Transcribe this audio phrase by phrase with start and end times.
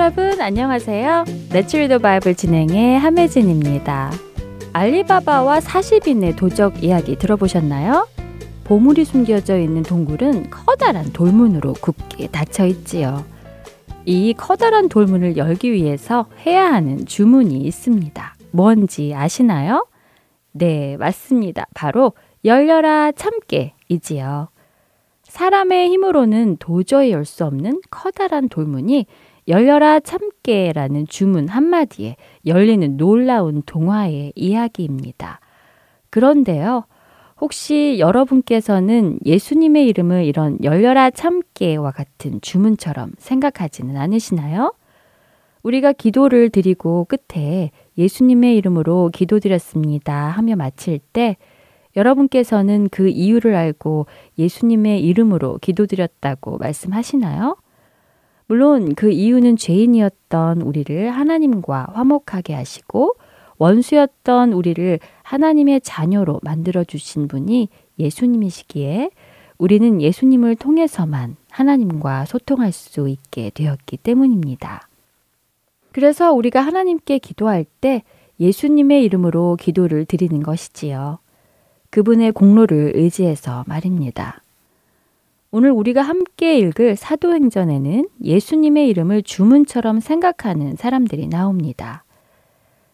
[0.00, 1.24] 여러분 안녕하세요.
[1.50, 4.10] The Bible 진행의 함혜진입니다.
[4.72, 8.08] 알리바바와 40인의 도적 이야기 들어보셨나요?
[8.64, 13.26] 보물이 숨겨져 있는 동굴은 커다란 돌문으로 굳게 닫혀 있지요.
[14.06, 18.36] 이 커다란 돌문을 열기 위해서 해야 하는 주문이 있습니다.
[18.52, 19.86] 뭔지 아시나요?
[20.52, 21.66] 네, 맞습니다.
[21.74, 22.14] 바로
[22.46, 24.48] 열려라 참깨이지요.
[25.24, 29.04] 사람의 힘으로는 도저히 열 수 없는 커다란 돌문이
[29.50, 35.40] 열려라 참깨라는 주문 한마디에 열리는 놀라운 동화의 이야기입니다.
[36.08, 36.84] 그런데요,
[37.40, 44.72] 혹시 여러분께서는 예수님의 이름을 이런 열려라 참깨와 같은 주문처럼 생각하지는 않으시나요?
[45.62, 51.36] 우리가 기도를 드리고 끝에 예수님의 이름으로 기도드렸습니다 하며 마칠 때
[51.96, 54.06] 여러분께서는 그 이유를 알고
[54.38, 57.56] 예수님의 이름으로 기도드렸다고 말씀하시나요?
[58.50, 63.14] 물론 그 이유는 죄인이었던 우리를 하나님과 화목하게 하시고
[63.58, 67.68] 원수였던 우리를 하나님의 자녀로 만들어 주신 분이
[68.00, 69.10] 예수님이시기에
[69.56, 74.88] 우리는 예수님을 통해서만 하나님과 소통할 수 있게 되었기 때문입니다.
[75.92, 78.02] 그래서 우리가 하나님께 기도할 때
[78.40, 81.20] 예수님의 이름으로 기도를 드리는 것이지요.
[81.90, 84.42] 그분의 공로를 의지해서 말입니다.
[85.52, 92.04] 오늘 우리가 함께 읽을 사도행전에는 예수님의 이름을 주문처럼 생각하는 사람들이 나옵니다.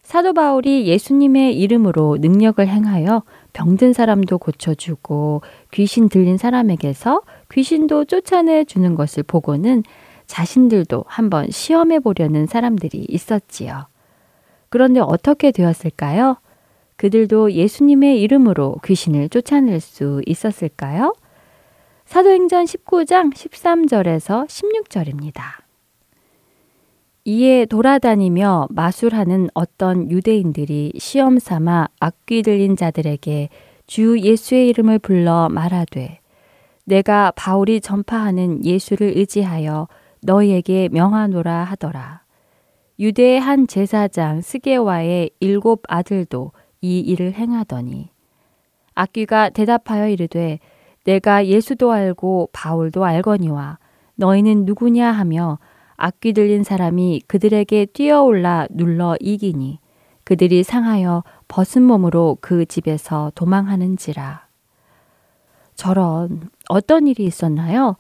[0.03, 7.21] 사도 바울이 예수님의 이름으로 능력을 행하여 병든 사람도 고쳐주고 귀신 들린 사람에게서
[7.53, 9.83] 귀신도 쫓아내 주는 것을 보고는
[10.27, 13.87] 자신들도 한번 시험해 보려는 사람들이 있었지요.
[14.71, 16.37] 그런데 어떻게 되었을까요?
[16.97, 21.13] 그들도 예수님의 이름으로 귀신을 쫓아낼 수 있었을까요?
[22.07, 25.43] 사도행전 19장 13절에서 16절입니다.
[27.25, 33.49] 이에 돌아다니며 마술하는 어떤 유대인들이 시험 삼아 악귀 들린 자들에게
[33.89, 36.21] 주 예수의 이름을 불러 말하되
[36.85, 39.89] 내가 바울이 전파하는 예수를 의지하여
[40.23, 42.23] 너희에게 명하노라 하더라.
[43.01, 48.11] 유대의 한 제사장 스게와의 일곱 아들도 이 일을 행하더니
[48.95, 50.61] 악귀가 대답하여 이르되
[51.07, 53.79] 내가 예수도 알고 바울도 알거니와
[54.17, 55.59] 너희는 누구냐 하며
[55.97, 59.79] 악귀 들린 사람이 그들에게 뛰어올라 눌러 이기니
[60.25, 64.47] 그들이 상하여 벗은 몸으로 그 집에서 도망하는지라.
[65.77, 67.97] 저런 어떤 일이 있었나요?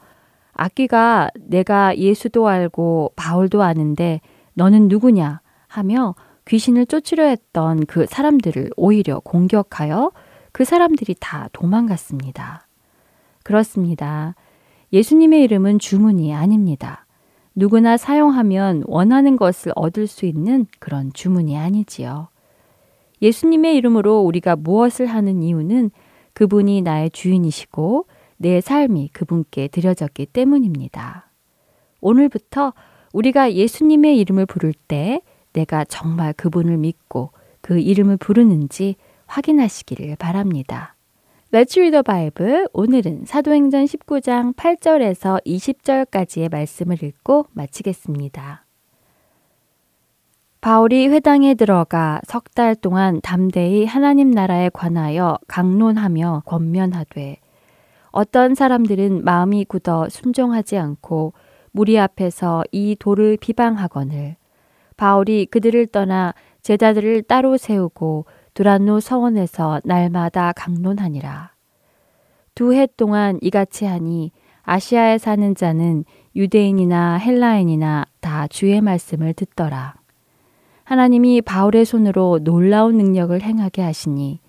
[0.54, 4.20] 악귀가 내가 예수도 알고 바울도 아는데
[4.54, 6.16] 너는 누구냐 하며
[6.48, 10.10] 귀신을 쫓으려 했던 그 사람들을 오히려 공격하여
[10.50, 12.65] 그 사람들이 다 도망갔습니다.
[13.46, 14.34] 그렇습니다.
[14.92, 17.06] 예수님의 이름은 주문이 아닙니다.
[17.54, 22.26] 누구나 사용하면 원하는 것을 얻을 수 있는 그런 주문이 아니지요.
[23.22, 25.92] 예수님의 이름으로 우리가 무엇을 하는 이유는
[26.32, 28.06] 그분이 나의 주인이시고
[28.36, 31.30] 내 삶이 그분께 드려졌기 때문입니다.
[32.00, 32.72] 오늘부터
[33.12, 37.30] 우리가 예수님의 이름을 부를 때 내가 정말 그분을 믿고
[37.60, 38.96] 그 이름을 부르는지
[39.26, 40.95] 확인하시기를 바랍니다.
[41.52, 42.66] Let's read the Bible.
[42.72, 48.64] 오늘은 사도행전 19장 8절에서 20절까지의 말씀을 읽고 마치겠습니다.
[50.60, 57.36] 바울이 회당에 들어가 석 달 동안 담대히 하나님 나라에 관하여 강론하며 권면하되
[58.10, 61.34] 어떤 사람들은 마음이 굳어 순종하지 않고
[61.70, 64.36] 무리 앞에서 이 돌을 비방하거늘
[64.96, 68.24] 바울이 그들을 떠나 제자들을 따로 세우고
[68.56, 71.50] 두란노 서원에서 날마다 강론하니라.
[72.54, 74.32] 두 해 동안 이같이 하니
[74.62, 79.96] 아시아에 사는 자는 유대인이나 헬라인이나 다 주의 말씀을 듣더라.
[80.84, 84.40] 하나님이 바울의 손으로 놀라운 능력을 행하게 하시니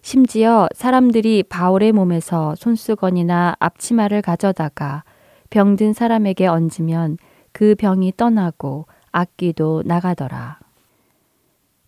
[0.00, 5.02] 심지어 사람들이 바울의 몸에서 손수건이나 앞치마를 가져다가
[5.50, 7.18] 병든 사람에게 얹으면
[7.50, 10.61] 그 병이 떠나고 악귀도 나가더라.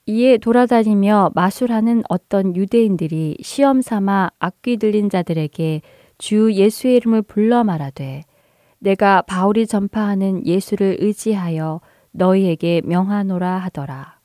[0.06, 5.80] 이에 돌아다니며 마술하는 어떤 유대인들이 시험 삼아 악귀 들린 자들에게
[6.18, 8.22] 주 예수의 이름을 불러 말하되
[8.80, 11.80] 내가 바울이 전파하는 예수를 의지하여
[12.10, 14.18] 너희에게 명하노라 하더라.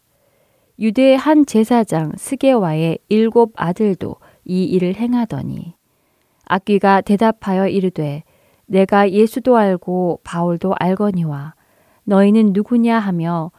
[0.80, 5.76] 유대의 한 제사장 스게와의 일곱 아들도 이 일을 행하더니
[6.44, 8.24] 악귀가 대답하여 이르되
[8.66, 11.54] 내가 예수도 알고 바울도 알거니와
[12.04, 13.52] 너희는 누구냐 하며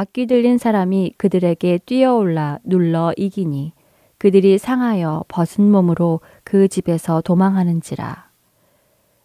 [0.00, 3.72] 악기 들린 사람이 그들에게 뛰어올라 눌러 이기니
[4.18, 8.28] 그들이 상하여 벗은 몸으로 그 집에서 도망하는지라.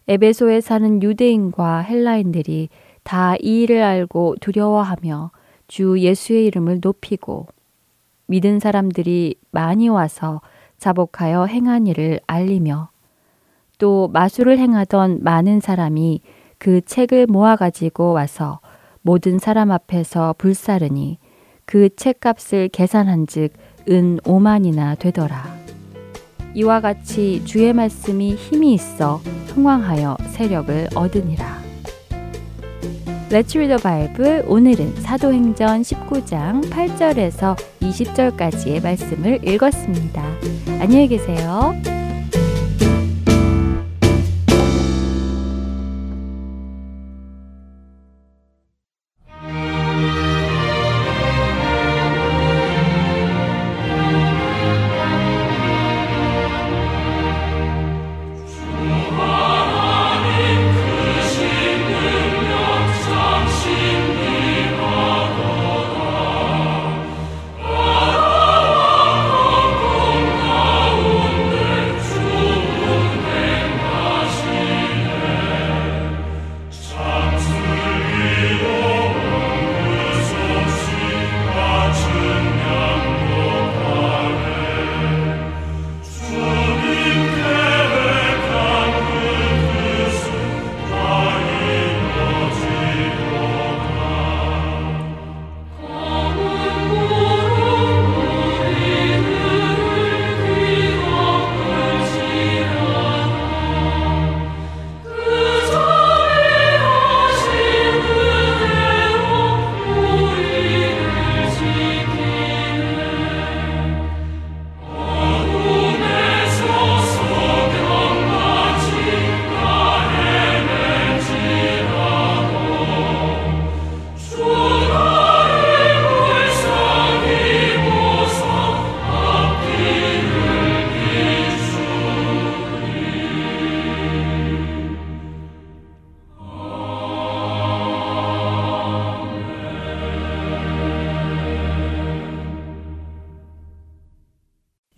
[0.08, 2.70] 에베소에 사는 유대인과 헬라인들이
[3.04, 5.30] 다 이 일을 알고 두려워하며
[5.68, 7.46] 주 예수의 이름을 높이고
[8.26, 10.40] 믿은 사람들이 많이 와서
[10.78, 12.88] 자복하여 행한 일을 알리며
[13.78, 16.20] 또 마술을 행하던 많은 사람이
[16.58, 18.58] 그 책을 모아가지고 와서
[19.04, 21.18] 모든 사람 앞에서 불사르니
[21.66, 23.52] 그 책값을 계산한즉
[23.90, 25.44] 은 5만이나 되더라.
[26.54, 29.16] 이와 같이 주의 말씀이 힘이 있어
[29.48, 31.62] 흥왕하여 세력을 얻으니라.
[33.28, 34.42] Let's read the Bible.
[34.46, 40.22] 오늘은 사도행전 19장 8절에서 20절까지의 말씀을 읽었습니다.
[40.80, 41.74] 안녕히 계세요.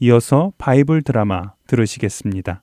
[0.07, 2.63] 이어서 바이블 드라마 들으시겠습니다.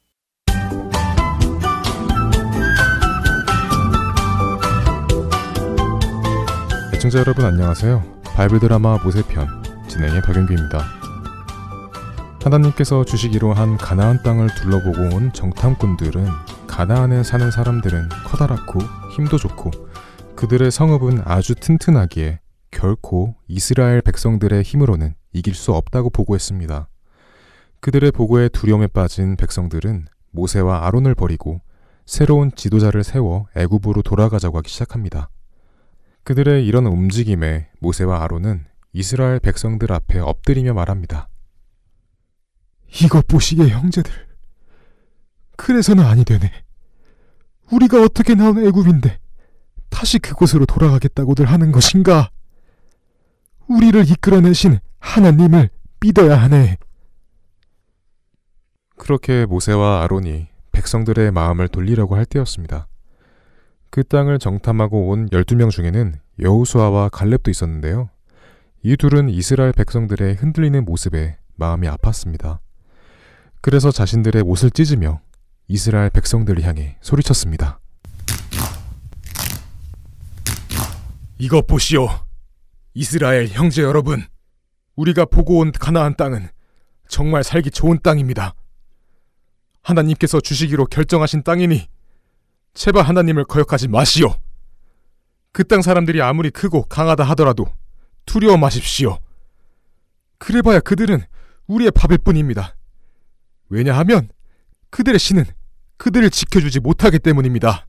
[6.94, 8.22] 애청자 여러분 안녕하세요.
[8.24, 9.46] 바이블 드라마 모세편
[9.90, 10.86] 진행의 박영규입니다.
[12.46, 16.26] 하나님께서 주시기로 한 가나안 땅을 둘러보고 온 정탐꾼들은
[16.68, 18.80] 가나안에 사는 사람들은 커다랗고
[19.18, 19.72] 힘도 좋고
[20.38, 22.40] 그들의 성읍은 아주 튼튼하기에
[22.72, 26.88] 결코 이스라엘 백성들의 힘으로는 이길 수 없다고 보고했습니다.
[27.84, 31.60] 그들의 보고에 두려움에 빠진 백성들은 모세와 아론을 버리고
[32.06, 35.30] 새로운 지도자를 세워 애굽으로 돌아가자고 하기 시작합니다.
[36.24, 38.64] 그들의 이런 움직임에 모세와 아론은
[38.94, 41.28] 이스라엘 백성들 앞에 엎드리며 말합니다.
[43.02, 44.14] 이것 보시게 형제들.
[45.58, 46.50] 그래서는 아니 되네.
[47.70, 49.20] 우리가 어떻게 나온 애굽인데
[49.90, 52.30] 다시 그곳으로 돌아가겠다고들 하는 것인가?
[53.68, 56.78] 우리를 이끌어내신 하나님을 믿어야 하네.
[58.98, 62.88] 그렇게 모세와 아론이 백성들의 마음을 돌리려고 할 때였습니다.
[63.90, 68.10] 그 땅을 정탐하고 온 12명 중에는 여우수아와 갈렙도 있었는데요.
[68.82, 72.60] 이 둘은 이스라엘 백성들의 흔들리는 모습에 마음이 아팠습니다.
[73.62, 75.22] 그래서 자신들의 옷을 찢으며
[75.68, 77.80] 이스라엘 백성들을 향해 소리쳤습니다.
[81.38, 82.08] 이것 보시오.
[82.94, 84.24] 이스라엘 형제 여러분.
[84.96, 86.50] 우리가 보고 온 가나안 땅은
[87.08, 88.54] 정말 살기 좋은 땅입니다.
[89.84, 91.88] 하나님께서 주시기로 결정하신 땅이니
[92.74, 94.36] 제발 하나님을 거역하지 마시오.
[95.52, 97.68] 그 땅 사람들이 아무리 크고 강하다 하더라도
[98.26, 99.20] 두려워 마십시오.
[100.40, 101.24] 그래봐야 그들은
[101.68, 102.76] 우리의 밥일 뿐입니다.
[103.70, 104.30] 왜냐하면
[104.90, 105.46] 그들의 신은
[105.98, 107.88] 그들을 지켜주지 못하기 때문입니다.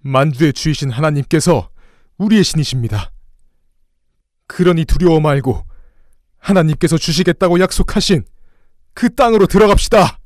[0.00, 1.70] 만주의 주이신 하나님께서
[2.18, 3.12] 우리의 신이십니다.
[4.46, 5.64] 그러니 두려워 말고
[6.38, 8.24] 하나님께서 주시겠다고 약속하신
[8.94, 10.19] 그 땅으로 들어갑시다.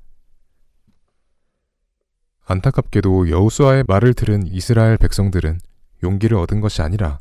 [2.46, 5.60] 안타깝게도 여우수아의 말을 들은 이스라엘 백성들은
[6.02, 7.20] 용기를 얻은 것이 아니라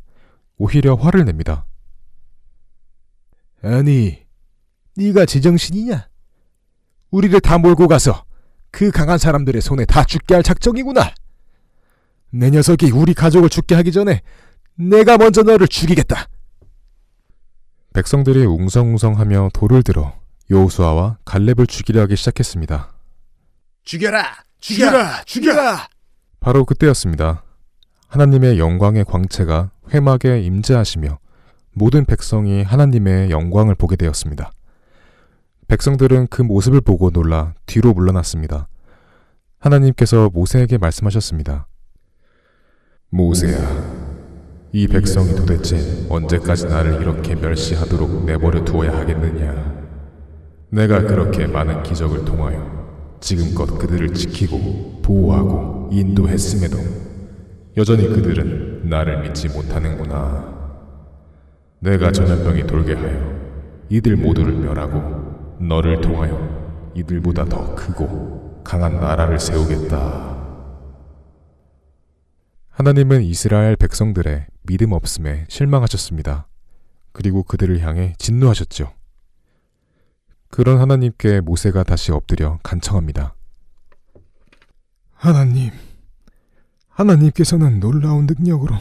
[0.56, 1.66] 오히려 화를 냅니다.
[3.62, 4.24] 아니,
[4.96, 6.08] 네가 제정신이냐?
[7.10, 8.24] 우리를 다 몰고 가서
[8.70, 11.14] 그 강한 사람들의 손에 다 죽게 할 작정이구나.
[12.30, 14.20] 내 녀석이 우리 가족을 죽게 하기 전에
[14.74, 16.26] 내가 먼저 너를 죽이겠다.
[17.94, 20.12] 백성들이 웅성웅성하며 돌을 들어
[20.50, 22.92] 여호수아와 갈렙을 죽이려 하기 시작했습니다.
[23.84, 24.43] 죽여라!
[24.64, 25.24] 죽여라!
[25.26, 25.88] 죽여라!
[26.40, 27.44] 바로 그때였습니다.
[28.08, 31.18] 하나님의 영광의 광채가 회막에 임재하시며
[31.74, 34.50] 모든 백성이 하나님의 영광을 보게 되었습니다.
[35.68, 38.68] 백성들은 그 모습을 보고 놀라 뒤로 물러났습니다.
[39.58, 41.66] 하나님께서 모세에게 말씀하셨습니다.
[43.10, 43.58] 모세야,
[44.72, 49.84] 이 백성이 도대체 언제까지 나를 이렇게 멸시하도록 내버려 두어야 하겠느냐?
[50.70, 52.83] 내가 그렇게 많은 기적을 통하여
[53.24, 56.76] 지금껏 그들을 지키고 보호하고 인도했음에도
[57.74, 60.52] 여전히 그들은 나를 믿지 못하는구나.
[61.78, 63.34] 내가 전염병이 돌게 하여
[63.88, 70.34] 이들 모두를 멸하고 너를 통하여 이들보다 더 크고 강한 나라를 세우겠다.
[72.68, 76.46] 하나님은 이스라엘 백성들의 믿음 없음에 실망하셨습니다.
[77.12, 78.92] 그리고 그들을 향해 진노하셨죠.
[80.54, 83.34] 그런 하나님께 모세가 다시 엎드려 간청합니다.
[85.10, 85.72] 하나님,
[86.90, 88.76] 하나님께서는 놀라운 능력으로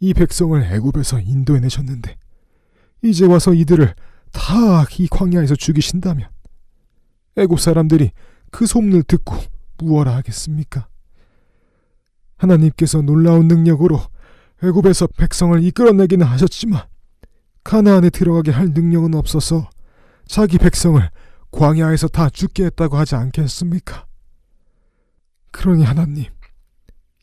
[0.00, 2.16] 이 백성을 애굽에서 인도해내셨는데
[3.02, 3.94] 이제 와서 이들을
[4.32, 6.30] 다 이 광야에서 죽이신다면
[7.36, 8.12] 애굽 사람들이
[8.50, 9.36] 그 소문을 듣고
[9.76, 10.88] 무엇라 하겠습니까?
[12.38, 14.00] 하나님께서 놀라운 능력으로
[14.62, 16.84] 애굽에서 백성을 이끌어내기는 하셨지만
[17.64, 19.68] 가나안에 들어가게 할 능력은 없어서
[20.32, 20.98] 자기 백성을
[21.50, 24.06] 광야에서 다 죽게 했다고 하지 않겠습니까?
[25.50, 26.24] 그러니 하나님,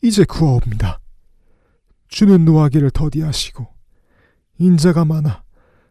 [0.00, 1.00] 이제 구하옵니다.
[2.06, 3.66] 주는 노하기를 더디하시고
[4.58, 5.42] 인자가 많아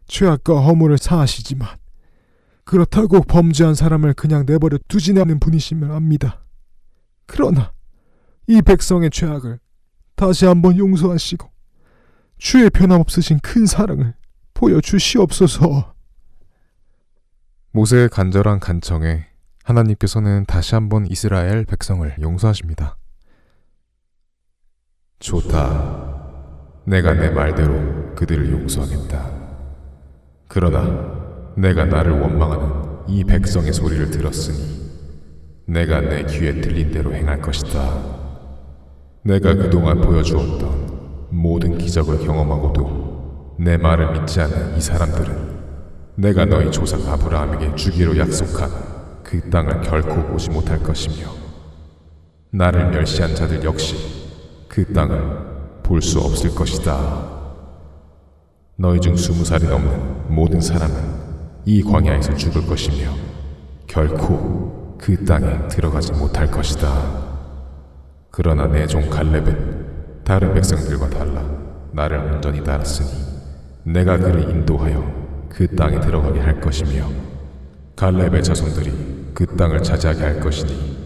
[0.07, 1.67] 죄악과 허물을 사하시지만
[2.63, 6.45] 그렇다고 범죄한 사람을 그냥 내버려 두지 않는 분이심을 압니다.
[7.25, 7.73] 그러나
[8.47, 9.59] 이 백성의 죄악을
[10.15, 11.51] 다시 한번 용서하시고
[12.38, 14.13] 주의 변함없으신 큰 사랑을
[14.53, 15.88] 보여주시옵소서.
[17.71, 19.27] 모세의 간절한 간청에
[19.63, 22.97] 하나님께서는 다시 한번 이스라엘 백성을 용서하십니다.
[25.19, 26.09] 좋다.
[26.85, 29.31] 내가 내 말대로 그들을 용서하겠다.
[30.47, 34.79] 그러나 내가 나를 원망하는 이 백성의 소리를 들었으니
[35.67, 38.17] 내가 내 귀에 들린 대로 행할 것이다.
[39.23, 45.59] 내가 그동안 보여주었던 모든 기적을 경험하고도 내 말을 믿지 않는 이 사람들은
[46.19, 48.69] 내가 너희 조상 아브라함에게 주기로 약속한
[49.23, 51.29] 그 땅을 결코 보지 못할 것이며
[52.51, 53.95] 나를 멸시한 자들 역시
[54.67, 55.47] 그 땅을
[55.81, 57.39] 볼 수 없을 것이다.
[58.75, 60.95] 너희 중 스무 살이 넘는 모든 사람은
[61.65, 63.11] 이 광야에서 죽을 것이며
[63.88, 66.89] 결코 그 땅에 들어가지 못할 것이다.
[68.29, 71.43] 그러나 내 종 갈렙은 다른 백성들과 달라
[71.93, 73.09] 나를 온전히 따랐으니
[73.83, 75.18] 내가 그를 인도하여
[75.50, 77.08] 그 땅에 들어가게 할 것이며
[77.96, 80.98] 갈렙의 자손들이 그 땅을 차지하게 할 것이니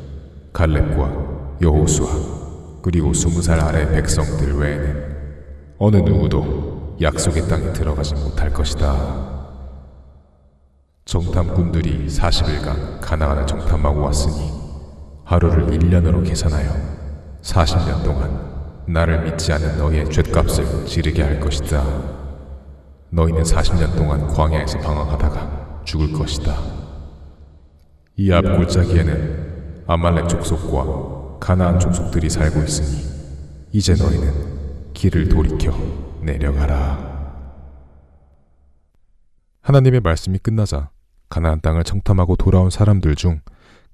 [0.53, 5.15] 갈렙과 여호수아 그리고 스무 살 아래 백성들 외에는
[5.79, 9.31] 어느 누구도 약속의 땅에 들어가지 못할 것이다.
[11.05, 14.51] 정탐꾼들이 40일간 가나안을 정탐하고 왔으니
[15.25, 16.71] 하루를 1년으로 계산하여
[17.41, 18.53] 40년 동안
[18.87, 21.83] 나를 믿지 않는 너희의 죗값을 지르게 할 것이다.
[23.13, 26.55] 너희는 40년 동안 광야에서 방황하다가 죽을 것이다.
[28.15, 33.03] 이 앞 골짜기에는 아말렉 족속과 가나안 족속들이 살고 있으니
[33.71, 35.71] 이제 너희는 길을 돌이켜
[36.21, 37.13] 내려가라.
[39.61, 40.89] 하나님의 말씀이 끝나자
[41.29, 43.41] 가나안 땅을 청탐하고 돌아온 사람들 중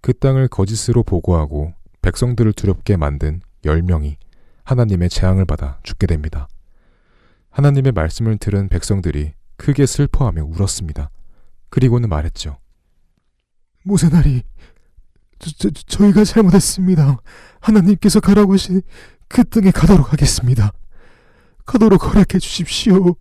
[0.01, 4.15] 그 땅을 거짓으로 보고하고 백성들을 두렵게 만든 10명이
[4.63, 6.47] 하나님의 재앙을 받아 죽게 됩니다.
[7.60, 11.12] 하나님의 말씀을 들은 백성들이 크게 슬퍼하며 울었습니다.
[11.70, 12.58] 그리고는 말했죠.
[13.84, 14.44] 모세나리,
[15.39, 17.18] 저, 저, 희가 잘못했습니다.
[17.60, 18.82] 하나님께서 가라고 하신
[19.28, 20.72] 그 땅에 가도록 하겠습니다.
[21.66, 23.16] 가도록 허락해 주십시오.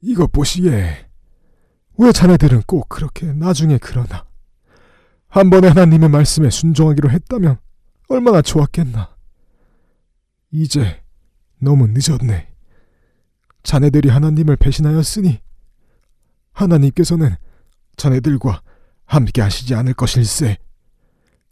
[0.00, 1.06] 이것 보시게.
[1.98, 4.24] 왜 자네들은 꼭 그렇게 나중에 그러나.
[5.28, 7.58] 한 번에 하나님의 말씀에 순종하기로 했다면
[8.08, 9.14] 얼마나 좋았겠나.
[10.50, 11.02] 이제
[11.58, 12.47] 너무 늦었네.
[13.68, 15.40] 자네들이 하나님을 배신하였으니
[16.52, 17.36] 하나님께서는
[17.98, 18.62] 자네들과
[19.04, 20.56] 함께 하시지 않을 것일세.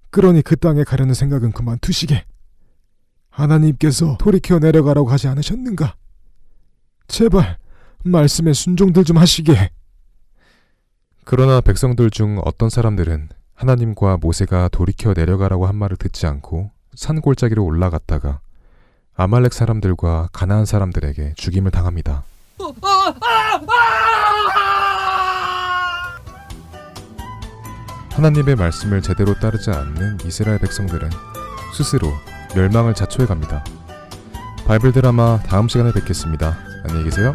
[0.08, 2.24] 그러니 그 땅에 가려는 생각은 그만두시게.
[3.28, 5.94] 하나님께서 돌이켜 내려가라고 하지 않으셨는가?
[7.06, 7.58] 제발
[8.02, 9.68] 말씀에 순종들 좀 하시게.
[11.26, 17.62] 그러나 백성들 중 어떤 사람들은 하나님과 모세가 돌이켜 내려가라고 한 말을 듣지 않고 산 골짜기로
[17.62, 18.40] 올라갔다가
[19.16, 22.22] 아말렉 사람들과 가나안 사람들에게 죽임을 당합니다.
[28.12, 31.10] 하나님의 말씀을 제대로 따르지 않는 이스라엘 백성들은
[31.74, 32.12] 스스로
[32.54, 33.64] 멸망을 자초해 갑니다.
[34.66, 36.56] 바이블 드라마 다음 시간에 뵙겠습니다.
[36.84, 37.32] 안녕히 계세요.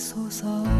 [0.00, 0.79] 诉说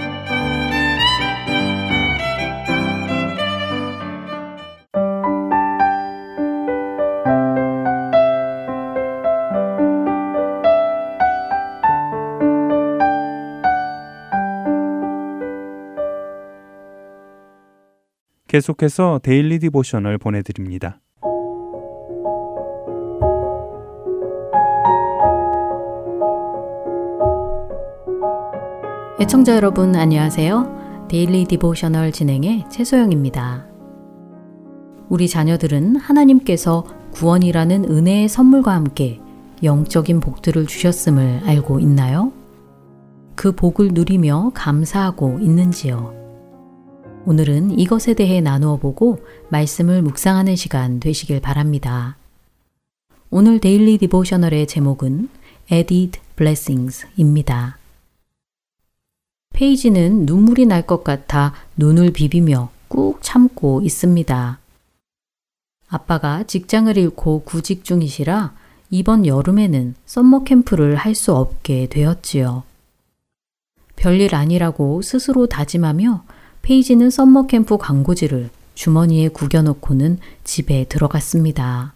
[18.51, 20.99] 계속해서 Daily Devotional 보내드립니다.
[29.21, 31.07] 애청자 여러분 안녕하세요.
[31.09, 33.67] Daily Devotional 진행의 최소영입니다.
[35.07, 36.83] 우리 자녀들은 하나님께서
[37.13, 39.21] 구원이라는 은혜의 선물과 함께
[39.63, 42.33] 영적인 복들을 주셨음을 알고 있나요?
[43.35, 46.20] 그 복을 누리며 감사하고 있는지요?
[47.25, 52.17] 오늘은 이것에 대해 나누어 보고 말씀을 묵상하는 시간 되시길 바랍니다.
[53.29, 55.29] 오늘 daily devotional의 제목은
[55.71, 57.77] Added Blessings입니다.
[59.53, 64.59] 페이지는 눈물이 날 것 같아 눈을 비비며 꾹 참고 있습니다.
[65.89, 68.53] 아빠가 직장을 잃고 구직 중이시라
[68.89, 72.63] 이번 여름에는 summer camp를 할 수 없게 되었지요.
[73.95, 76.23] 별일 아니라고 스스로 다짐하며
[76.61, 81.93] 페이지는 summer camp 광고지를 주머니에 구겨놓고는 집에 들어갔습니다.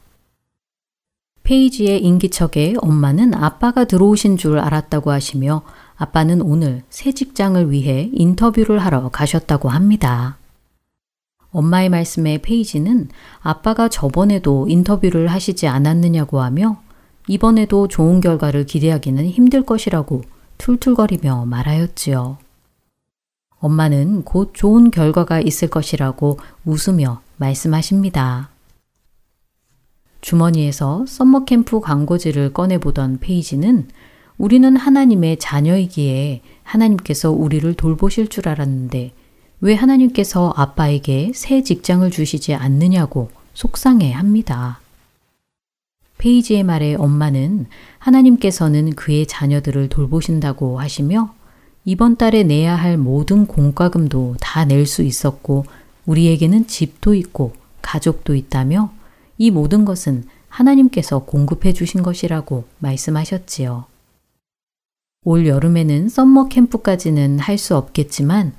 [1.43, 5.61] 페이지의 인기척에 엄마는 아빠가 들어오신 줄 알았다고 하시며
[5.95, 10.37] 아빠는 오늘 새 직장을 위해 인터뷰를 하러 가셨다고 합니다.
[11.51, 13.07] 엄마의 말씀에 페이지는
[13.39, 16.81] 아빠가 저번에도 인터뷰를 하시지 않았느냐고 하며
[17.27, 20.23] 이번에도 좋은 결과를 기대하기는 힘들 것이라고
[20.57, 22.44] 툴툴거리며 말하였지요.
[23.59, 28.49] 엄마는 곧 좋은 결과가 있을 것이라고 웃으며 말씀하십니다.
[30.21, 33.87] 주머니에서 썸머캠프 광고지를 꺼내보던 페이지는
[34.37, 39.13] 우리는 하나님의 자녀이기에 하나님께서 우리를 돌보실 줄 알았는데
[39.61, 44.79] 왜 하나님께서 아빠에게 새 직장을 주시지 않느냐고 속상해 합니다.
[46.17, 47.67] 페이지의 말에 엄마는
[47.99, 51.34] 하나님께서는 그의 자녀들을 돌보신다고 하시며
[51.85, 55.65] 이번 달에 내야 할 모든 공과금도 다 낼 수 있었고
[56.05, 58.91] 우리에게는 집도 있고 가족도 있다며
[59.37, 63.85] 이 모든 것은 하나님께서 공급해 주신 것이라고 말씀하셨지요.
[65.23, 68.53] 올 여름에는 썸머 캠프까지는 할 수 없겠지만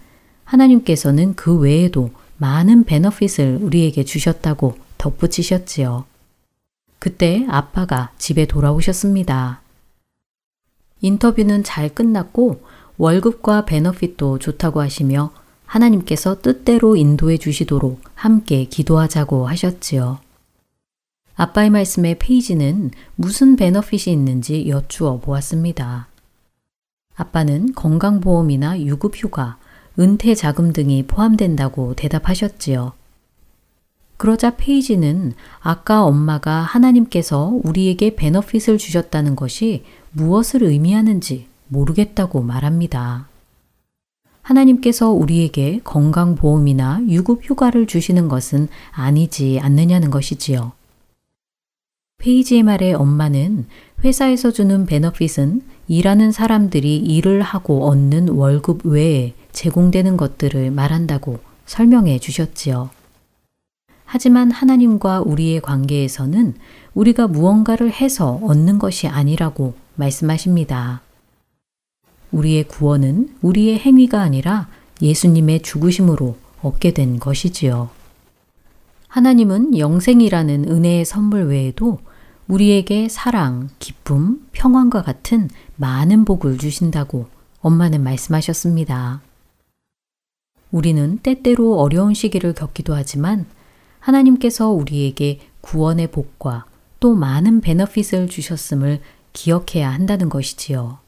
[0.45, 6.05] 하나님께서는 그 외에도 많은 베너핏을 우리에게 주셨다고 덧붙이셨지요.
[6.99, 9.61] 그때 아빠가 집에 돌아오셨습니다.
[11.01, 12.61] 인터뷰는 잘 끝났고
[12.99, 15.31] 월급과 베너핏도 좋다고 하시며
[15.67, 20.19] 하나님께서 뜻대로 인도해 주시도록 함께 기도하자고 하셨지요.
[21.35, 26.09] 아빠의 말씀에 페이지는 무슨 베너핏이 있는지 여쭈어 보았습니다.
[27.15, 29.59] 아빠는 건강보험이나 유급휴가,
[29.99, 32.93] 은퇴 자금 등이 포함된다고 대답하셨지요.
[34.17, 43.29] 그러자 페이지는 아까 엄마가 하나님께서 우리에게 베너핏을 주셨다는 것이 무엇을 의미하는지 모르겠다고 말합니다.
[44.43, 50.73] 하나님께서 우리에게 건강보험이나 유급휴가를 주시는 것은 아니지 않느냐는 것이지요.
[52.19, 53.67] 페이지의 말에 엄마는
[54.05, 62.91] 회사에서 주는 베너핏은 일하는 사람들이 일을 하고 얻는 월급 외에 제공되는 것들을 말한다고 설명해 주셨지요.
[64.05, 66.55] 하지만 하나님과 우리의 관계에서는
[66.95, 71.03] 우리가 무언가를 해서 얻는 것이 아니라고 말씀하십니다.
[72.37, 74.69] 우리의 구원은 우리의 행위가 아니라
[75.01, 77.89] 예수님의 죽으심으로 얻게 된 것이지요.
[79.09, 81.99] 하나님은 영생이라는 은혜의 선물 외에도
[82.47, 87.27] 우리에게 사랑, 기쁨, 평안과 같은 많은 복을 주신다고
[87.61, 89.23] 엄마는 말씀하셨습니다.
[90.71, 93.47] 우리는 때때로 어려운 시기를 겪기도 하지만
[93.99, 96.67] 하나님께서 우리에게 구원의 복과
[97.01, 99.01] 또 많은 베너핏을 주셨음을
[99.33, 101.06] 기억해야 한다는 것이지요.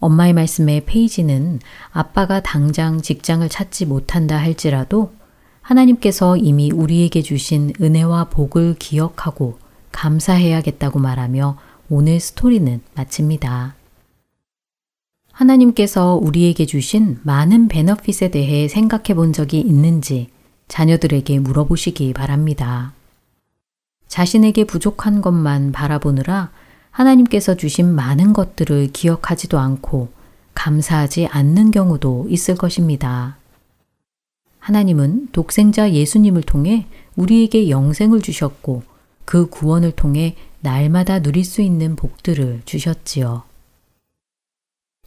[0.00, 1.60] 엄마의 말씀의 페이지는
[1.92, 5.12] 아빠가 당장 직장을 찾지 못한다 할지라도
[5.60, 9.58] 하나님께서 이미 우리에게 주신 은혜와 복을 기억하고
[9.92, 11.58] 감사해야겠다고 말하며
[11.90, 13.74] 오늘 스토리는 마칩니다.
[15.32, 20.28] 하나님께서 우리에게 주신 많은 베너핏에 대해 생각해 본 적이 있는지
[20.68, 22.92] 자녀들에게 물어보시기 바랍니다.
[24.06, 26.50] 자신에게 부족한 것만 바라보느라
[26.90, 30.08] 하나님께서 주신 많은 것들을 기억하지도 않고
[30.54, 33.36] 감사하지 않는 경우도 있을 것입니다.
[34.58, 38.82] 하나님은 독생자 예수님을 통해 우리에게 영생을 주셨고
[39.24, 43.44] 그 구원을 통해 날마다 누릴 수 있는 복들을 주셨지요.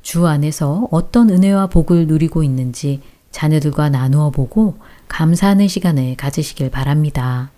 [0.02, 7.52] 주 안에서 어떤 은혜와 복을 누리고 있는지 자녀들과 나누어 보고 감사하는 시간을 가지시길 바랍니다.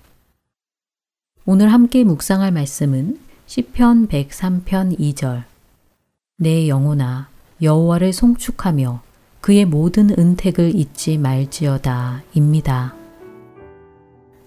[1.46, 5.44] 오늘 함께 묵상할 말씀은 시편 103편 2절
[6.38, 7.28] 내 영혼아
[7.62, 9.02] 여호와를 송축하며
[9.40, 12.96] 그의 모든 은택을 잊지 말지어다 입니다.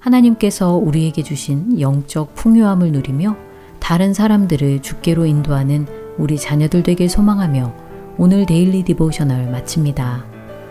[0.01, 3.37] 하나님께서 우리에게 주신 영적 풍요함을 누리며
[3.79, 5.87] 다른 사람들을 주께로 인도하는
[6.19, 7.75] 우리 자녀들 되길 소망하며
[8.19, 10.25] 오늘 daily devotional 마칩니다.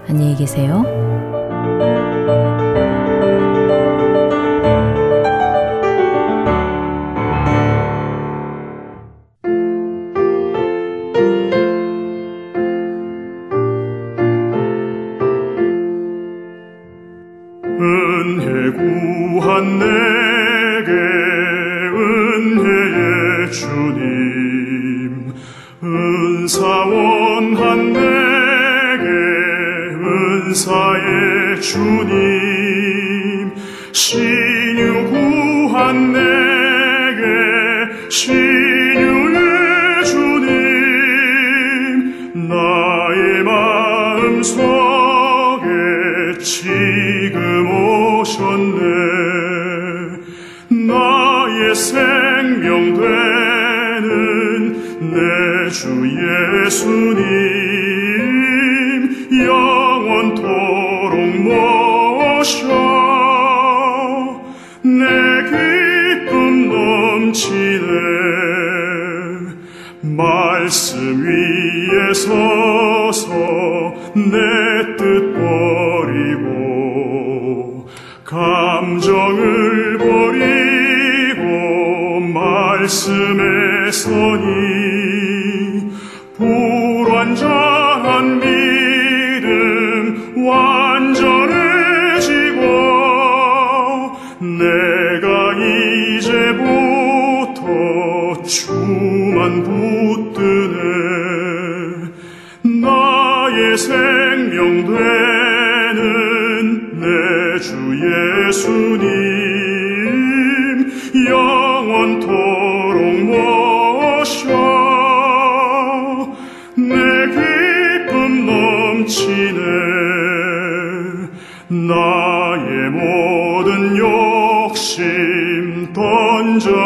[0.09, 0.83] 안녕히 계세요.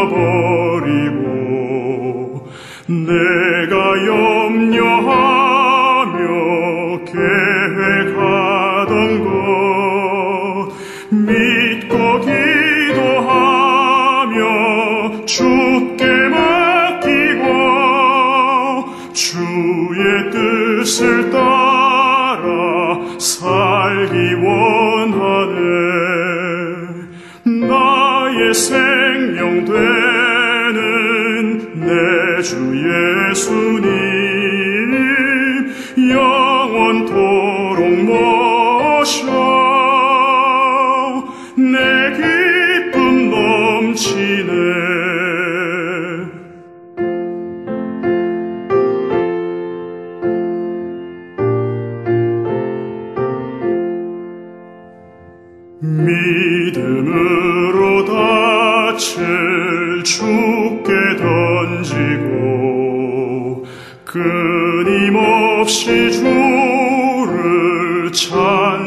[0.10, 1.22] 버리고
[2.88, 4.31] 내가 염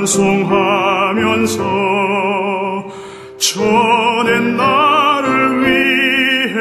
[0.05, 1.63] 찬송하면서
[3.39, 6.59] 전엔 나를 위해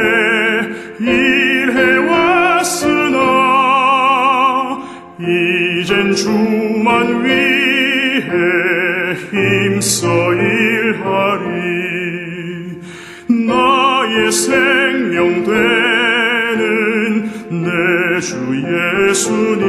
[1.63, 2.39] 일해왔으나
[5.19, 8.31] 이젠 주만 위해
[9.29, 11.51] 힘써 일하리.
[13.27, 17.73] 나의 생명 되는 내
[18.21, 18.37] 주
[19.09, 19.63] 예수님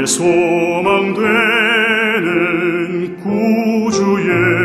[0.00, 4.16] 나의 소망 되는 구주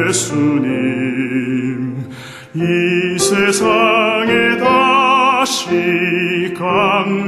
[0.07, 2.05] 예수님
[2.53, 7.25] 이 세상에 다시 강림하겠네.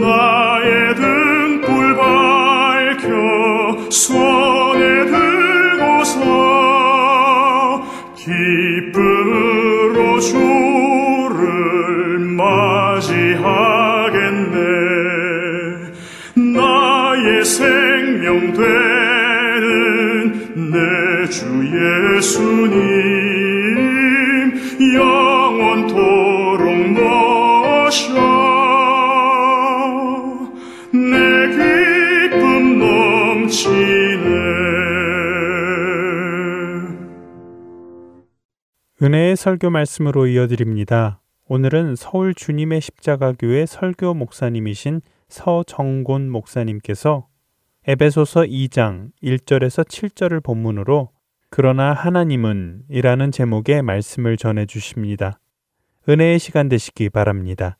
[0.00, 3.06] 나의 등불 밝혀
[3.90, 6.18] 손에 들고서
[8.16, 10.47] 기쁨으로 주
[22.18, 22.80] 예수님
[24.96, 28.12] 영원토록 모셔
[30.92, 31.48] 내
[32.30, 33.68] 기쁨 넘치네
[39.00, 41.20] 은혜의 설교 말씀으로 이어드립니다.
[41.46, 47.28] 오늘은 서울 주님의 십자가교회 설교 목사님이신 서정곤 목사님께서
[47.86, 51.10] 에베소서 2장 1절에서 7절을 본문으로
[51.50, 55.40] 그러나 하나님은 이라는 제목의 말씀을 전해 주십니다.
[56.08, 57.78] 은혜의 시간 되시기 바랍니다.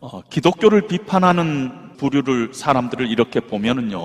[0.00, 3.98] 어, 기독교를 비판하는 부류를 사람들을 이렇게 보면은요,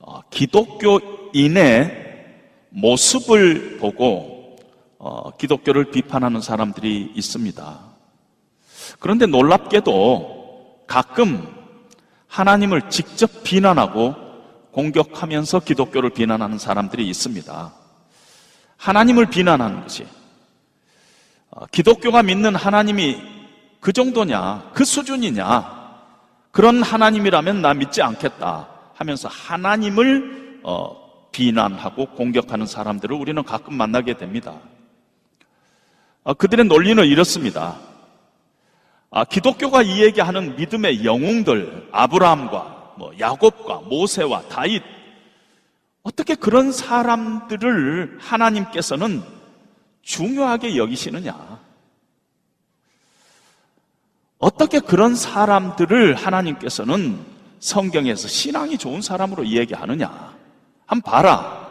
[0.00, 2.06] 어, 기독교인의
[2.70, 4.56] 모습을 보고
[4.98, 7.78] 어, 기독교를 비판하는 사람들이 있습니다.
[8.98, 11.55] 그런데 놀랍게도 가끔
[12.28, 14.14] 하나님을 직접 비난하고
[14.72, 17.72] 공격하면서 기독교를 비난하는 사람들이 있습니다.
[18.76, 20.06] 하나님을 비난하는 것이
[21.50, 23.22] 어, 기독교가 믿는 하나님이
[23.80, 25.76] 그 정도냐, 그 수준이냐,
[26.50, 34.54] 그런 하나님이라면 나 믿지 않겠다 하면서 하나님을 어, 비난하고 공격하는 사람들을 우리는 가끔 만나게 됩니다.
[36.24, 37.76] 어, 그들의 논리는 이렇습니다.
[39.10, 44.82] 아, 기독교가 이야기하는 믿음의 영웅들, 아브라함과 뭐 야곱과 모세와 다윗,
[46.02, 49.22] 어떻게 그런 사람들을 하나님께서는
[50.02, 51.60] 중요하게 여기시느냐?
[54.38, 57.18] 어떻게 그런 사람들을 하나님께서는
[57.58, 60.36] 성경에서 신앙이 좋은 사람으로 이야기하느냐?
[60.86, 61.66] 한번 봐라.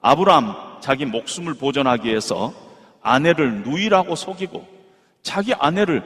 [0.00, 2.54] 아브라함 자기 목숨을 보존하기 위해서
[3.02, 4.66] 아내를 누이라고 속이고
[5.22, 6.02] 자기 아내를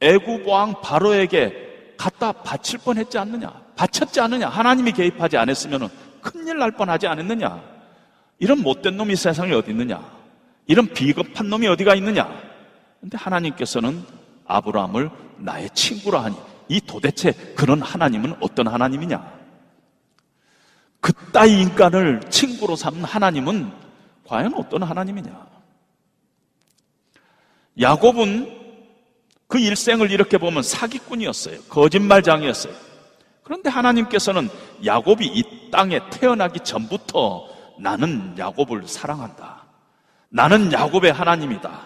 [0.00, 3.52] 애굽 왕 바로에게 갖다 바칠 뻔했지 않느냐?
[3.76, 4.48] 바쳤지 않느냐?
[4.48, 5.88] 하나님이 개입하지 않았으면
[6.20, 7.62] 큰일 날 뻔하지 않았느냐?
[8.38, 10.02] 이런 못된 놈이 세상에 어디 있느냐?
[10.66, 12.28] 이런 비겁한 놈이 어디가 있느냐?
[13.00, 14.02] 근데 하나님께서는
[14.46, 16.36] 아브라함을 나의 친구라 하니
[16.68, 19.44] 이 도대체 그런 하나님은 어떤 하나님이냐?
[21.00, 23.70] 그따위 인간을 친구로 삼는 하나님은
[24.26, 25.46] 과연 어떤 하나님이냐?
[27.80, 28.63] 야곱은
[29.46, 31.60] 그 일생을 이렇게 보면 사기꾼이었어요.
[31.68, 32.72] 거짓말장이었어요.
[33.42, 34.48] 그런데 하나님께서는
[34.84, 39.64] 야곱이 이 땅에 태어나기 전부터 나는 야곱을 사랑한다.
[40.30, 41.80] 나는 야곱의 하나님이다.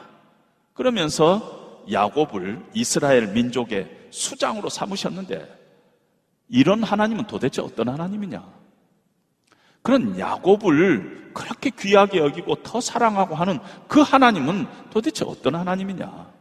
[0.72, 5.58] 그러면서 야곱을 이스라엘 민족의 수장으로 삼으셨는데
[6.48, 8.42] 이런 하나님은 도대체 어떤 하나님이냐?
[9.82, 16.37] 그런 야곱을 그렇게 귀하게 여기고 더 사랑하고 하는 그 하나님은 도대체 어떤 하나님이냐?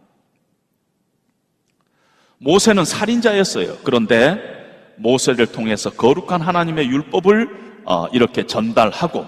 [2.39, 3.77] 모세는 살인자였어요.
[3.83, 4.39] 그런데
[4.97, 9.25] 모세를 통해서 거룩한 하나님의 율법을 어, 이렇게 전달하고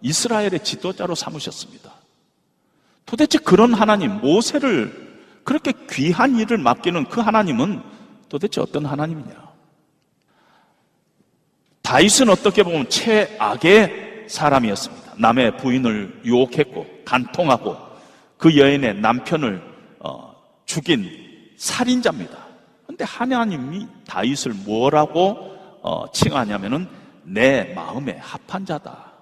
[0.00, 1.92] 이스라엘의 지도자로 삼으셨습니다.
[3.06, 5.12] 도대체 그런 하나님, 모세를
[5.44, 7.82] 그렇게 귀한 일을 맡기는 그 하나님은
[8.28, 9.52] 도대체 어떤 하나님이냐?
[11.82, 15.14] 다윗은 어떻게 보면 최악의 사람이었습니다.
[15.18, 17.76] 남의 부인을 유혹했고 간통하고
[18.38, 19.62] 그 여인의 남편을
[20.00, 20.34] 어,
[20.64, 21.08] 죽인
[21.56, 22.41] 살인자입니다.
[22.92, 26.86] 근데 하나님이 다윗을 뭐라고 어, 칭하냐면은
[27.22, 29.12] 내 마음에 합한 자다.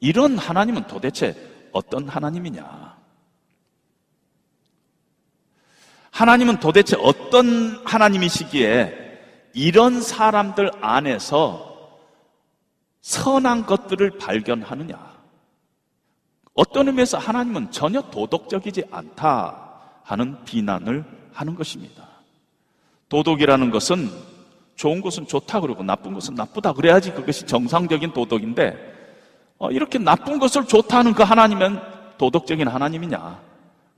[0.00, 1.36] 이런 하나님은 도대체
[1.72, 2.96] 어떤 하나님이냐?
[6.10, 12.00] 하나님은 도대체 어떤 하나님이시기에 이런 사람들 안에서
[13.02, 15.12] 선한 것들을 발견하느냐?
[16.54, 21.04] 어떤 의미에서 하나님은 전혀 도덕적이지 않다 하는 비난을
[21.34, 22.11] 하는 것입니다.
[23.12, 24.10] 도덕이라는 것은
[24.74, 28.74] 좋은 것은 좋다 그러고 나쁜 것은 나쁘다 그래야지 그것이 정상적인 도덕인데
[29.58, 31.78] 어, 이렇게 나쁜 것을 좋다 하는 그 하나님은
[32.16, 33.38] 도덕적인 하나님이냐?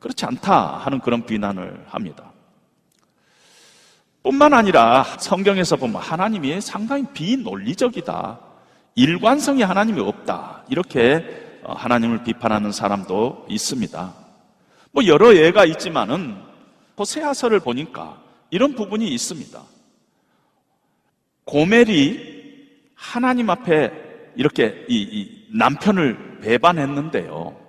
[0.00, 2.32] 그렇지 않다 하는 그런 비난을 합니다.
[4.24, 8.40] 뿐만 아니라 성경에서 보면 하나님이 상당히 비논리적이다.
[8.96, 10.64] 일관성이 하나님이 없다.
[10.68, 14.12] 이렇게 어, 하나님을 비판하는 사람도 있습니다.
[14.90, 16.36] 뭐 여러 예가 있지만은
[16.98, 18.23] 호세아서를 보니까
[18.54, 19.64] 이런 부분이 있습니다.
[21.44, 22.20] 고멜이
[22.94, 23.90] 하나님 앞에
[24.36, 27.60] 이렇게 이, 이 남편을 배반했는데요.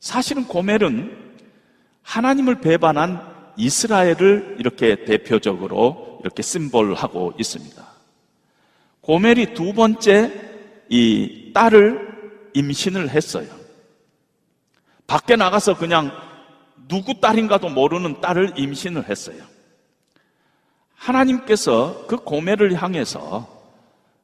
[0.00, 1.34] 사실은 고멜은
[2.00, 3.20] 하나님을 배반한
[3.58, 7.86] 이스라엘을 이렇게 대표적으로 이렇게 심볼하고 있습니다.
[9.02, 10.32] 고멜이 두 번째
[10.88, 13.48] 이 딸을 임신을 했어요.
[15.06, 16.12] 밖에 나가서 그냥
[16.88, 19.51] 누구 딸인가도 모르는 딸을 임신을 했어요.
[21.02, 23.48] 하나님께서 그 고멜을 향해서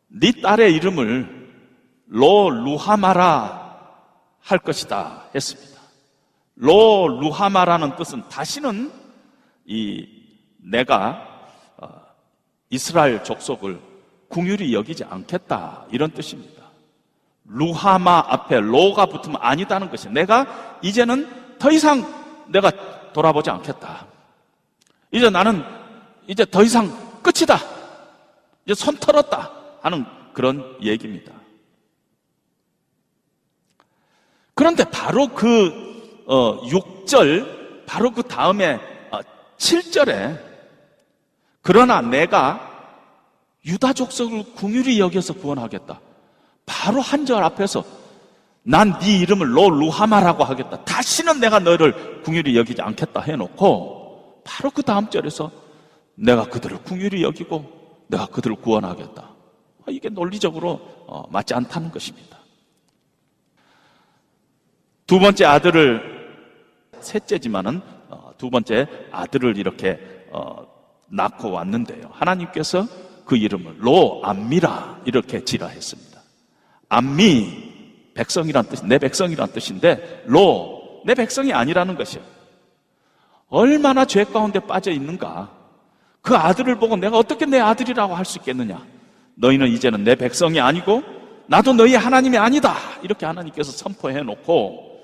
[0.08, 1.38] 네 딸의 이름을
[2.06, 3.68] 로 루하마라
[4.40, 5.80] 할 것이다 했습니다.
[6.56, 8.90] 로 루하마라는 뜻은 다시는
[9.66, 10.08] 이
[10.56, 11.22] 내가
[11.76, 11.88] 어,
[12.70, 13.80] 이스라엘 족속을
[14.28, 16.62] 궁휼히 여기지 않겠다 이런 뜻입니다.
[17.44, 22.06] 루하마 앞에 로가 붙으면 아니다는 것이 내가 이제는 더 이상
[22.46, 22.70] 내가
[23.12, 24.06] 돌아보지 않겠다.
[25.10, 25.77] 이제 나는
[26.28, 26.88] 이제 더 이상
[27.22, 27.58] 끝이다.
[28.64, 29.50] 이제 손 털었다
[29.80, 30.04] 하는
[30.34, 31.32] 그런 얘기입니다.
[34.54, 35.72] 그런데 바로 그
[36.26, 38.74] 어, 6절 바로 그 다음에
[39.10, 39.20] 어,
[39.56, 40.38] 7절에
[41.62, 42.66] 그러나 내가
[43.64, 46.00] 유다 족속을 궁휼히 여겨서 구원하겠다.
[46.66, 47.82] 바로 한 절 앞에서
[48.62, 50.84] 난 네 이름을 로 루하마라고 하겠다.
[50.84, 55.50] 다시는 내가 너를 궁휼히 여기지 않겠다 해놓고 바로 그 다음 절에서
[56.18, 59.22] 내가 그들을 궁휼히 여기고 내가 그들을 구원하겠다.
[59.22, 62.38] 아, 이게 논리적으로 어, 맞지 않다는 것입니다.
[65.06, 66.18] 두 번째 아들을
[67.00, 69.98] 셋째지만은 어, 두 번째 아들을 이렇게
[70.30, 70.66] 어,
[71.08, 72.10] 낳고 왔는데요.
[72.12, 72.86] 하나님께서
[73.24, 76.20] 그 이름을 로 암미라 이렇게 지라했습니다.
[76.88, 82.22] 암미 백성이란 뜻, 내 백성이란 뜻인데 로 내 백성이 아니라는 것이요.
[83.48, 85.50] 얼마나 죄 가운데 빠져 있는가?
[86.28, 88.84] 그 아들을 보고 내가 어떻게 내 아들이라고 할 수 있겠느냐?
[89.36, 91.02] 너희는 이제는 내 백성이 아니고
[91.46, 92.74] 나도 너희 하나님이 아니다.
[93.02, 95.00] 이렇게 하나님께서 선포해 놓고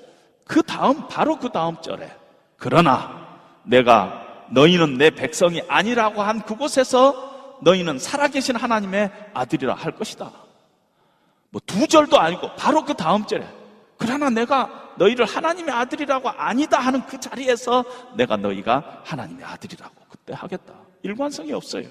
[0.46, 2.10] 그 다음 바로 그 다음 절에
[2.58, 3.26] 그러나
[3.62, 10.30] 내가 너희는 내 백성이 아니라고 한 그곳에서 너희는 살아계신 하나님의 아들이라 할 것이다.
[11.48, 13.46] 뭐 두 절도 아니고 바로 그 다음 절에
[13.96, 14.68] 그러나 내가
[14.98, 17.82] 너희를 하나님의 아들이라고 아니다 하는 그 자리에서
[18.14, 20.83] 내가 너희가 하나님의 아들이라고 그때 하겠다.
[21.04, 21.86] 일관성이 없어요.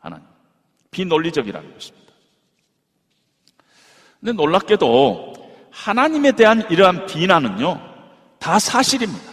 [0.00, 0.26] 하나님.
[0.90, 2.12] 비논리적이라는 것입니다.
[4.18, 5.34] 근데 놀랍게도
[5.70, 7.80] 하나님에 대한 이러한 비난은요,
[8.38, 9.32] 다 사실입니다.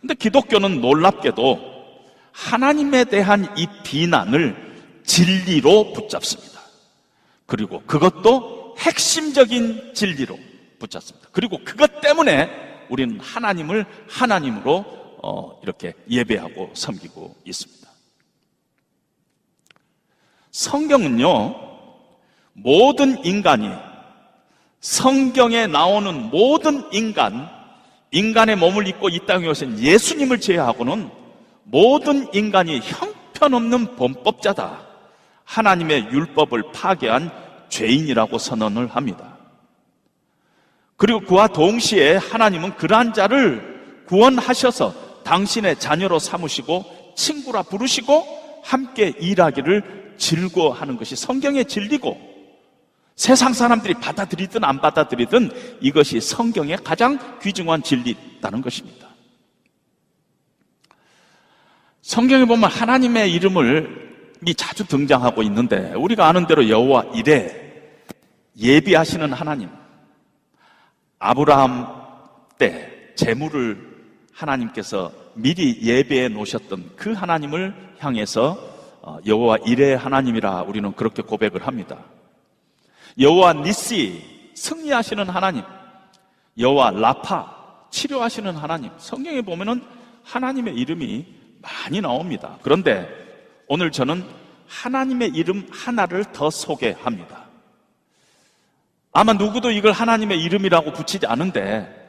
[0.00, 1.72] 근데 기독교는 놀랍게도
[2.32, 4.72] 하나님에 대한 이 비난을
[5.04, 6.60] 진리로 붙잡습니다.
[7.46, 10.38] 그리고 그것도 핵심적인 진리로
[10.80, 11.28] 붙잡습니다.
[11.30, 12.50] 그리고 그것 때문에
[12.90, 17.88] 우리는 하나님을 하나님으로 어, 이렇게 예배하고 섬기고 있습니다.
[20.50, 21.54] 성경은요,
[22.54, 23.70] 모든 인간이
[24.80, 27.48] 성경에 나오는 모든 인간,
[28.10, 31.08] 인간의 몸을 입고 이 땅에 오신 예수님을 제외하고는
[31.64, 34.86] 모든 인간이 형편없는 범법자다.
[35.44, 37.30] 하나님의 율법을 파괴한
[37.68, 39.38] 죄인이라고 선언을 합니다.
[40.96, 50.96] 그리고 그와 동시에 하나님은 그러한 자를 구원하셔서 당신의 자녀로 삼으시고 친구라 부르시고 함께 일하기를 즐거워하는
[50.96, 52.32] 것이 성경의 진리고
[53.16, 59.08] 세상 사람들이 받아들이든 안 받아들이든 이것이 성경의 가장 귀중한 진리다는 것입니다.
[62.00, 64.02] 성경에 보면 하나님의 이름을
[64.46, 67.62] 이 자주 등장하고 있는데 우리가 아는 대로 여호와 이래
[68.58, 69.68] 예비하시는 하나님
[71.20, 71.86] 아브라함
[72.58, 73.91] 때 재물을
[74.32, 78.72] 하나님께서 미리 예배해 놓으셨던 그 하나님을 향해서
[79.02, 81.98] 어, 여호와 이래 하나님이라 우리는 그렇게 고백을 합니다.
[83.18, 84.22] 여호와 니시
[84.54, 85.64] 승리하시는 하나님,
[86.58, 88.90] 여호와 라파 치료하시는 하나님.
[88.98, 89.82] 성경에 보면은
[90.24, 91.26] 하나님의 이름이
[91.60, 92.58] 많이 나옵니다.
[92.62, 93.08] 그런데
[93.66, 94.24] 오늘 저는
[94.68, 97.42] 하나님의 이름 하나를 더 소개합니다.
[99.12, 102.01] 아마 누구도 이걸 하나님의 이름이라고 붙이지 않은데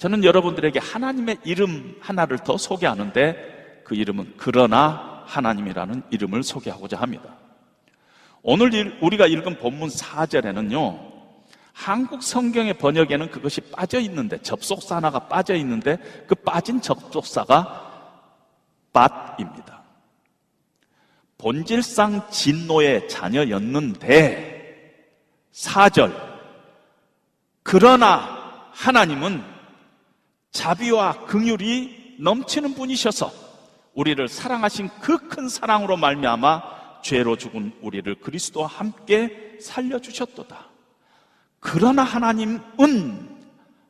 [0.00, 7.36] 저는 여러분들에게 하나님의 이름 하나를 더 소개하는데 그 이름은 그러나 하나님이라는 이름을 소개하고자 합니다.
[8.40, 11.10] 오늘 우리가 읽은 본문 4절에는요,
[11.74, 17.90] 한국 성경의 번역에는 그것이 빠져 있는데 접속사 하나가 빠져 있는데 그 빠진 접속사가
[18.94, 19.82] 밭입니다.
[21.36, 24.94] 본질상 진노의 자녀였는데
[25.52, 26.10] 사절
[27.62, 29.59] 그러나 하나님은
[30.52, 33.32] 자비와 긍휼이 넘치는 분이셔서
[33.94, 40.66] 우리를 사랑하신 그 큰 사랑으로 말미암아 죄로 죽은 우리를 그리스도와 함께 살려 주셨도다.
[41.60, 42.60] 그러나 하나님은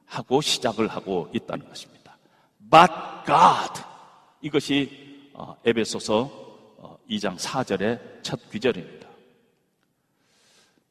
[0.07, 2.17] 하고 시작을 하고 있다는 것입니다.
[2.71, 2.93] But
[3.27, 3.83] God
[4.43, 6.31] 이것이 어, 에베소서
[6.79, 9.09] 어, 2장 4절의 첫 귀절입니다.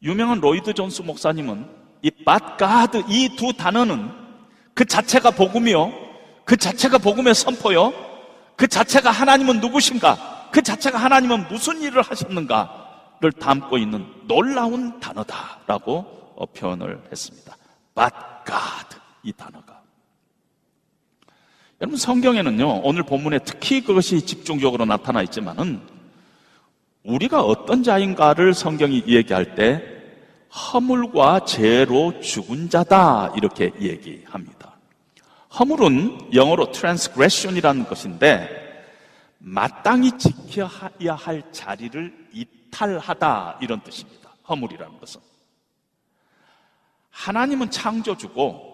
[0.02, 1.68] 유명한 로이드 존스 목사님은
[2.02, 4.29] 이 But God 이 두 단어는
[4.80, 5.92] 그 자체가 복음이요,
[6.46, 7.92] 그 자체가 복음의 선포요,
[8.56, 16.46] 그 자체가 하나님은 누구신가, 그 자체가 하나님은 무슨 일을 하셨는가를 담고 있는 놀라운 단어다라고 어,
[16.56, 17.58] 표현을 했습니다.
[17.94, 18.14] But
[18.46, 19.82] God 이 단어가
[21.82, 25.82] 여러분 성경에는요 오늘 본문에 특히 그것이 집중적으로 나타나 있지만은
[27.04, 29.84] 우리가 어떤 자인가를 성경이 얘기할 때
[30.50, 34.59] 허물과 죄로 죽은 자다 이렇게 얘기합니다.
[35.58, 38.60] 허물은 영어로 transgression이라는 것인데
[39.40, 44.30] 마땅히 지켜야 할 자리를 이탈하다 이런 뜻입니다.
[44.48, 45.22] 허물이라는 것은
[47.10, 48.70] 하나님은 창조주고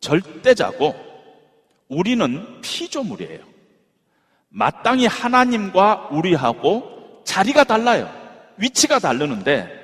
[0.00, 0.94] 절대자고
[1.88, 3.44] 우리는 피조물이에요.
[4.48, 8.10] 마땅히 하나님과 우리하고 자리가 달라요.
[8.56, 9.80] 위치가 다르는데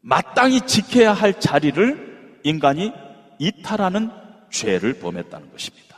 [0.00, 2.92] 마땅히 지켜야 할 자리를 인간이
[3.38, 4.10] 이탈하는
[4.50, 5.88] 죄를 범했다는 것입니다.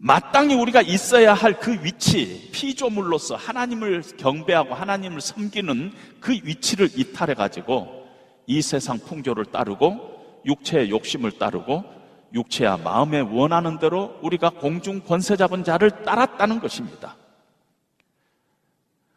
[0.00, 8.06] 마땅히 우리가 있어야 할 그 위치, 피조물로서 하나님을 경배하고 하나님을 섬기는 그 위치를 이탈해 가지고
[8.46, 11.84] 이 세상 풍조를 따르고 육체의 욕심을 따르고
[12.32, 17.16] 육체와 마음에 원하는 대로 우리가 공중 권세 잡은 자를 따랐다는 것입니다.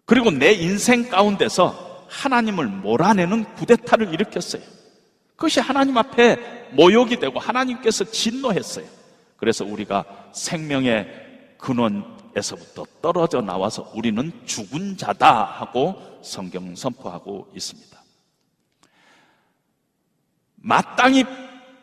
[0.06, 4.81] 그리고 내 인생 가운데서 하나님을 몰아내는 구데타를 일으켰어요.
[5.42, 8.86] 그것이 하나님 앞에 모욕이 되고 하나님께서 진노했어요.
[9.38, 11.08] 그래서 우리가 생명의
[11.58, 18.00] 근원에서부터 떨어져 나와서 우리는 죽은 자다 하고 성경 선포하고 있습니다.
[20.58, 21.26] 마땅히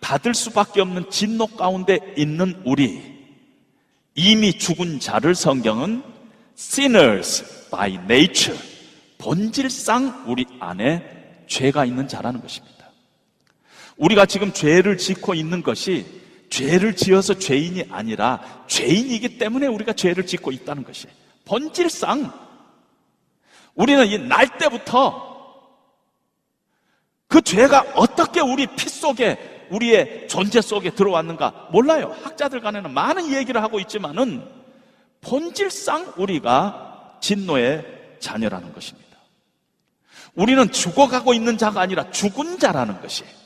[0.01, 3.03] 받을 수밖에 없는 진노 가운데 있는 우리,
[4.15, 6.05] 이미 죽은 자를 성경은
[6.57, 8.61] sinners by nature,
[9.19, 12.78] 본질상 우리 안에 죄가 있는 자라는 것입니다.
[13.99, 16.07] 우리가 지금 죄를 짓고 있는 것이
[16.51, 21.15] 죄를 지어서 죄인이 아니라 죄인이기 때문에 우리가 죄를 짓고 있다는 것이에요.
[21.45, 22.33] 본질상
[23.75, 25.29] 우리는 이 날 때부터
[27.29, 32.17] 그 죄가 어떻게 우리 피 속에 우리의 존재 속에 들어왔는가 몰라요.
[32.23, 34.43] 학자들 간에는 많은 얘기를 하고 있지만은
[35.21, 37.85] 본질상 우리가 진노의
[38.21, 39.09] 자녀라는 것입니다.
[40.35, 43.38] 우리는 죽어가고 있는 자가 아니라 죽은 자라는 것이에요.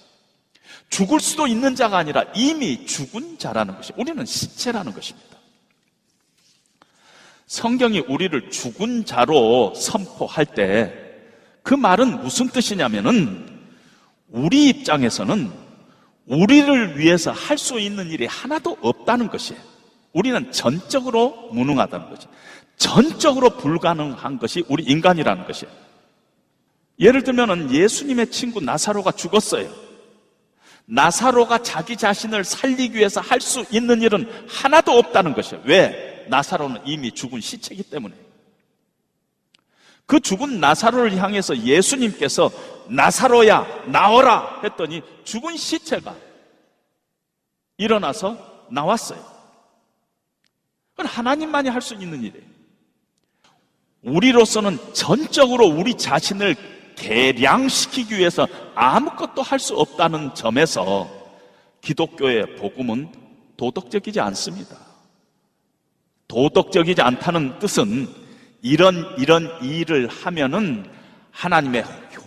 [0.93, 5.39] 죽을 수도 있는 자가 아니라 이미 죽은 자라는 것이 우리는 시체라는 것입니다.
[7.47, 11.03] 성경이 우리를 죽은 자로 선포할 때
[11.63, 13.47] 그 말은 무슨 뜻이냐면은
[14.29, 15.51] 우리 입장에서는
[16.27, 19.61] 우리를 위해서 할 수 있는 일이 하나도 없다는 것이에요.
[20.13, 22.29] 우리는 전적으로 무능하다는 거죠.
[22.77, 25.73] 전적으로 불가능한 것이 우리 인간이라는 것이에요.
[26.99, 29.71] 예를 들면은 예수님의 친구 나사로가 죽었어요.
[30.87, 35.63] 나사로가 자기 자신을 살리기 위해서 할 수 있는 일은 하나도 없다는 것이에요.
[35.67, 36.27] 왜?
[36.29, 38.15] 나사로는 이미 죽은 시체이기 때문에.
[40.07, 42.51] 그 죽은 나사로를 향해서 예수님께서
[42.89, 46.15] 나사로야 나와라 했더니 죽은 시체가
[47.79, 49.25] 일어나서 나왔어요.
[50.91, 52.53] 그건 하나님만이 할 수 있는 일이에요.
[54.03, 56.57] 우리로서는 전적으로 우리 자신을
[56.97, 61.09] 개량시키기 위해서 아무것도 할 수 없다는 점에서
[61.81, 63.09] 기독교의 복음은
[63.57, 64.77] 도덕적이지 않습니다.
[66.29, 68.09] 도덕적이지 않다는 뜻은
[68.63, 70.89] 이런 이런 일을 하면은
[71.31, 71.85] 하나님의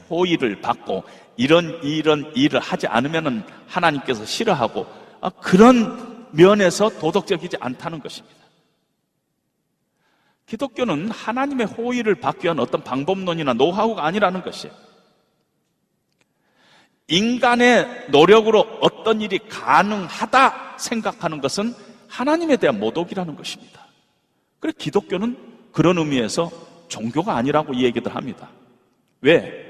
[0.09, 1.03] 호의를 받고
[1.37, 4.85] 이런 이런 일을 하지 않으면은 하나님께서 싫어하고
[5.21, 8.35] 아, 그런 면에서 도덕적이지 않다는 것입니다.
[10.45, 14.73] 기독교는 하나님의 호의를 받기 위한 어떤 방법론이나 노하우가 아니라는 것이에요.
[17.07, 21.73] 인간의 노력으로 어떤 일이 가능하다 생각하는 것은
[22.07, 23.85] 하나님에 대한 모독이라는 것입니다.
[24.59, 25.37] 그래서 기독교는
[25.71, 26.51] 그런 의미에서
[26.87, 28.49] 종교가 아니라고 이 얘기들 합니다.
[29.21, 29.65] 왜?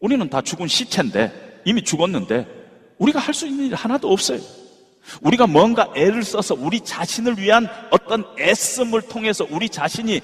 [0.00, 4.38] 우리는 다 죽은 시체인데, 이미 죽었는데, 우리가 할 수 있는 일 하나도 없어요.
[5.22, 10.20] 우리가 뭔가 애를 써서 우리 자신을 위한 어떤 애씀을 통해서 우리 자신이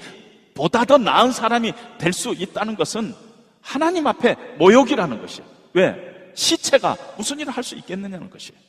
[0.53, 3.13] 보다 더 나은 사람이 될 수 있다는 것은
[3.61, 5.49] 하나님 앞에 모욕이라는 것이에요.
[5.73, 6.31] 왜?
[6.33, 8.59] 시체가 무슨 일을 할 수 있겠느냐는 것이에요.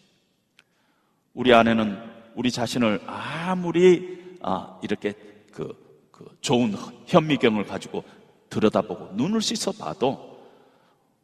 [1.34, 1.98] 우리 안에는
[2.34, 5.14] 우리 자신을 아무리 아, 이렇게
[5.52, 5.72] 그,
[6.10, 6.74] 그 좋은
[7.06, 8.04] 현미경을 가지고
[8.50, 10.32] 들여다보고 눈을 씻어 봐도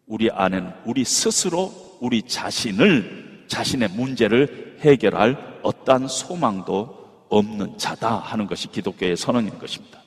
[0.07, 8.69] 우리 안에는 우리 스스로 우리 자신을 자신의 문제를 해결할 어떠한 소망도 없는 자다 하는 것이
[8.69, 10.01] 기독교의 선언인 것입니다.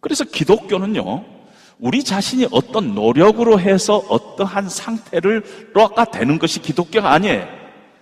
[0.00, 1.24] 그래서 기독교는요,
[1.78, 7.46] 우리 자신이 어떤 노력으로 해서 어떠한 상태를 로가 되는 것이 기독교가 아니에요.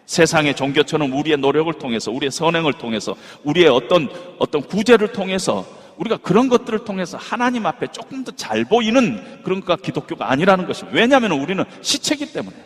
[0.07, 3.14] 세상의 종교처럼 우리의 노력을 통해서, 우리의 선행을 통해서,
[3.45, 5.64] 우리의 어떤, 어떤 구제를 통해서,
[5.97, 10.99] 우리가 그런 것들을 통해서 하나님 앞에 조금 더 잘 보이는 그런 것가 기독교가 아니라는 것입니다.
[10.99, 12.57] 왜냐하면 우리는 시체기 때문에.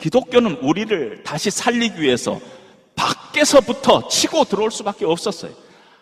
[0.00, 2.40] 기독교는 우리를 다시 살리기 위해서
[2.94, 5.52] 밖에서부터 치고 들어올 수밖에 없었어요.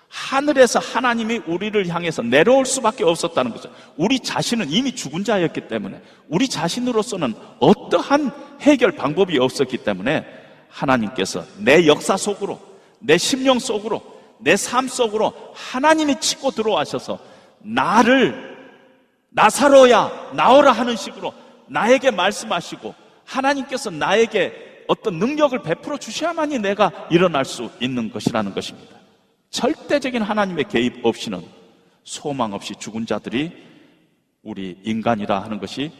[0.08, 3.70] 하늘에서 하나님이 우리를 향해서 내려올 수밖에 없었다는 거죠.
[3.96, 8.30] 우리 자신은 이미 죽은 자였기 때문에 우리 자신으로서는 어떠한
[8.62, 10.24] 해결 방법이 없었기 때문에
[10.70, 12.58] 하나님께서 내 역사 속으로
[13.00, 14.02] 내 심령 속으로
[14.38, 17.18] 내 삶 속으로 하나님이 치고 들어와셔서
[17.58, 18.56] 나를
[19.30, 21.32] 나사로야 나오라 하는 식으로
[21.66, 22.94] 나에게 말씀하시고
[23.28, 28.96] 하나님께서 나에게 어떤 능력을 베풀어 주셔야만이 내가 일어날 수 있는 것이라는 것입니다.
[29.50, 31.42] 절대적인 하나님의 개입 없이는
[32.04, 33.52] 소망 없이 죽은 자들이
[34.42, 35.92] 우리 인간이라 하는 것이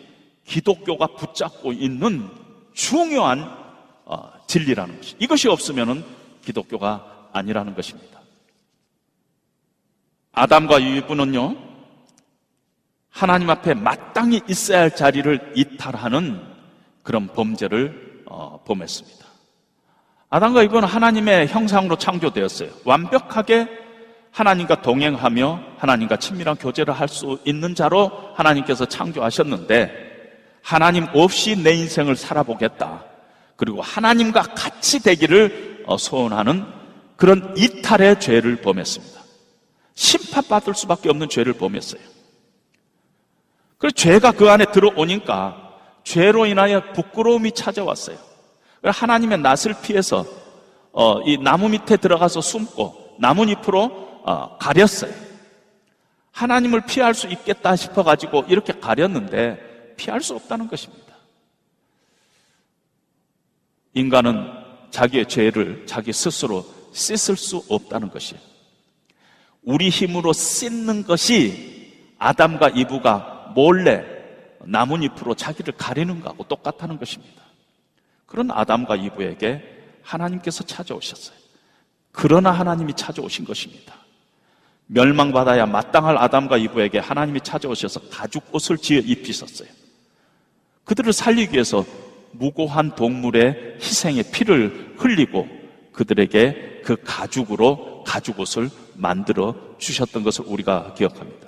[0.44, 2.28] 기독교가 붙잡고 있는
[2.72, 3.42] 중요한
[4.06, 6.04] 어, 진리라는 것이 이것이 없으면
[6.42, 8.20] 기독교가 아니라는 것입니다.
[10.32, 11.56] 아담과 이브는요
[13.10, 16.47] 하나님 앞에 마땅히 있어야 할 자리를 이탈하는
[17.08, 19.24] 그런 범죄를 어, 범했습니다.
[20.28, 22.68] 아담과 이브는 하나님의 형상으로 창조되었어요.
[22.84, 23.66] 완벽하게
[24.30, 29.90] 하나님과 동행하며 하나님과 친밀한 교제를 할 수 있는 자로 하나님께서 창조하셨는데
[30.62, 33.06] 하나님 없이 내 인생을 살아보겠다.
[33.56, 36.66] 그리고 하나님과 같이 되기를 어, 소원하는
[37.16, 39.18] 그런 이탈의 죄를 범했습니다.
[39.94, 42.02] 심판받을 수밖에 없는 죄를 범했어요.
[43.78, 45.67] 그래서 죄가 그 안에 들어오니까
[46.08, 48.16] 죄로 인하여 부끄러움이 찾아왔어요.
[48.82, 50.24] 하나님의 낯을 피해서
[50.90, 55.12] 어, 이 나무 밑에 들어가서 숨고 나뭇잎으로 어, 가렸어요.
[56.32, 61.14] 하나님을 피할 수 있겠다 싶어가지고 이렇게 가렸는데 피할 수 없다는 것입니다.
[63.92, 64.50] 인간은
[64.90, 68.40] 자기의 죄를 자기 스스로 씻을 수 없다는 것이에요.
[69.62, 74.17] 우리 힘으로 씻는 것이 아담과 이브가 몰래
[74.68, 77.42] 나뭇잎으로 자기를 가리는 것하고 똑같다는 것입니다.
[78.26, 79.62] 그런 아담과 이브에게
[80.02, 81.36] 하나님께서 찾아오셨어요.
[82.12, 83.94] 그러나 하나님이 찾아오신 것입니다.
[84.86, 89.68] 멸망받아야 마땅할 아담과 이브에게 하나님이 찾아오셔서 가죽 옷을 지어 입히셨어요.
[90.84, 91.84] 그들을 살리기 위해서
[92.32, 95.48] 무고한 동물의 희생의 피를 흘리고
[95.92, 101.47] 그들에게 그 가죽으로 가죽 옷을 만들어 주셨던 것을 우리가 기억합니다.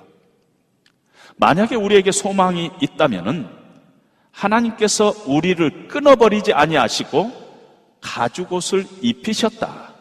[1.41, 3.47] 만약에 우리에게 소망이 있다면은
[4.31, 7.31] 하나님께서 우리를 끊어버리지 아니하시고
[7.99, 9.91] 가죽 옷을 입히셨다.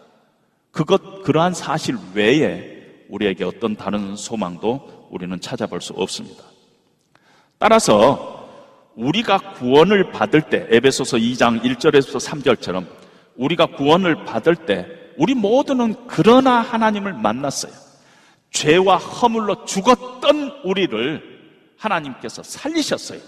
[0.70, 6.44] 그것 그러한 사실 외에 우리에게 어떤 다른 소망도 우리는 찾아볼 수 없습니다.
[7.56, 8.46] 따라서
[8.94, 12.86] 우리가 구원을 받을 때 에베소서 2장 1절에서 3절처럼
[13.36, 14.86] 우리가 구원을 받을 때
[15.16, 17.72] 우리 모두는 그러나 하나님을 만났어요.
[18.50, 21.29] 죄와 허물로 죽었던 우리를
[21.80, 23.20] 하나님께서 살리셨어요.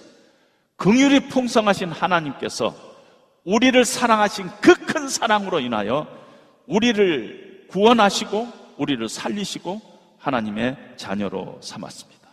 [0.77, 2.75] 긍휼이 풍성하신 하나님께서
[3.45, 6.07] 우리를 사랑하신 그 큰 사랑으로 인하여
[6.67, 9.81] 우리를 구원하시고 우리를 살리시고
[10.19, 12.29] 하나님의 자녀로 삼았습니다.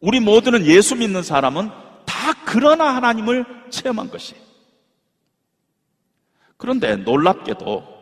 [0.00, 1.68] 우리 모두는 예수 믿는 사람은
[2.06, 4.40] 다 그러나 하나님을 체험한 것이에요.
[6.56, 8.00] 그런데 놀랍게도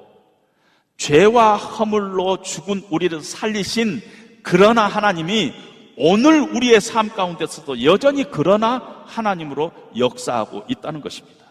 [0.99, 4.03] 죄와 허물로 죽은 우리를 살리신
[4.43, 5.55] 그러나 하나님이
[6.01, 11.45] 오늘 우리의 삶 가운데서도 여전히 그러나 하나님으로 역사하고 있다는 것입니다.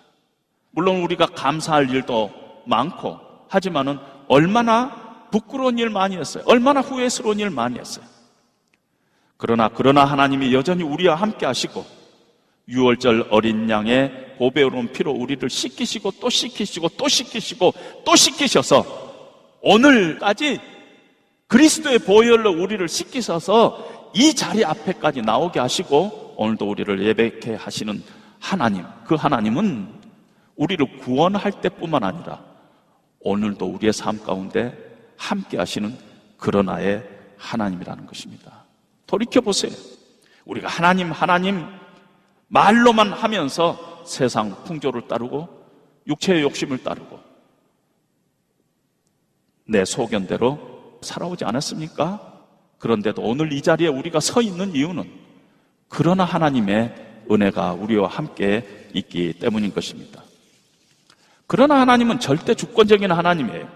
[0.71, 2.31] 물론 우리가 감사할 일도
[2.65, 3.19] 많고
[3.49, 6.43] 하지만은 얼마나 부끄러운 일 많이 했어요.
[6.47, 8.05] 얼마나 후회스러운 일 많이 했어요.
[9.35, 11.85] 그러나 그러나 하나님이 여전히 우리와 함께 하시고
[12.69, 17.73] 6월절 어린 양의 보배로운 피로 우리를 씻기시고 또 씻기시고 또 씻기시고
[18.05, 18.85] 또 씻기셔서
[19.61, 20.59] 오늘까지
[21.47, 28.03] 그리스도의 보혈로 우리를 씻기셔서 이 자리 앞에까지 나오게 하시고 오늘도 우리를 예배케 하시는
[28.39, 29.87] 하나님, 그 하나님은
[30.55, 32.43] 우리를 구원할 때뿐만 아니라
[33.19, 34.77] 오늘도 우리의 삶 가운데
[35.17, 35.97] 함께 하시는
[36.37, 37.03] 그러나의
[37.37, 38.65] 하나님이라는 것입니다.
[39.05, 39.71] 돌이켜 보세요.
[40.45, 41.65] 우리가 하나님, 하나님
[42.47, 45.49] 말로만 하면서 세상 풍조를 따르고
[46.07, 47.19] 육체의 욕심을 따르고
[49.65, 52.36] 내 소견대로 살아오지 않았습니까?
[52.79, 55.09] 그런데도 오늘 이 자리에 우리가 서 있는 이유는
[55.89, 56.93] 그러나 하나님의
[57.29, 60.23] 은혜가 우리와 함께 있기 때문인 것입니다.
[61.47, 63.67] 그러나 하나님은 절대 주권적인 하나님이에요.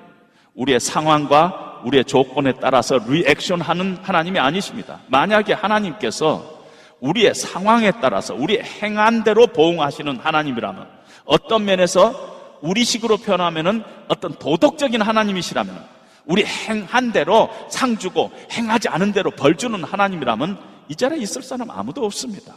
[0.55, 4.99] 우리의 상황과 우리의 조건에 따라서 리액션 하는 하나님이 아니십니다.
[5.07, 6.61] 만약에 하나님께서
[6.99, 10.87] 우리의 상황에 따라서 우리의 행한 대로 보응하시는 하나님이라면
[11.25, 16.00] 어떤 면에서 우리식으로 표현하면은 어떤 도덕적인 하나님이시라면
[16.31, 20.57] 우리 행한 대로 상 주고 행하지 않은 대로 벌 주는 하나님이라면
[20.87, 22.55] 이 자리에 있을 사람 아무도 없습니다.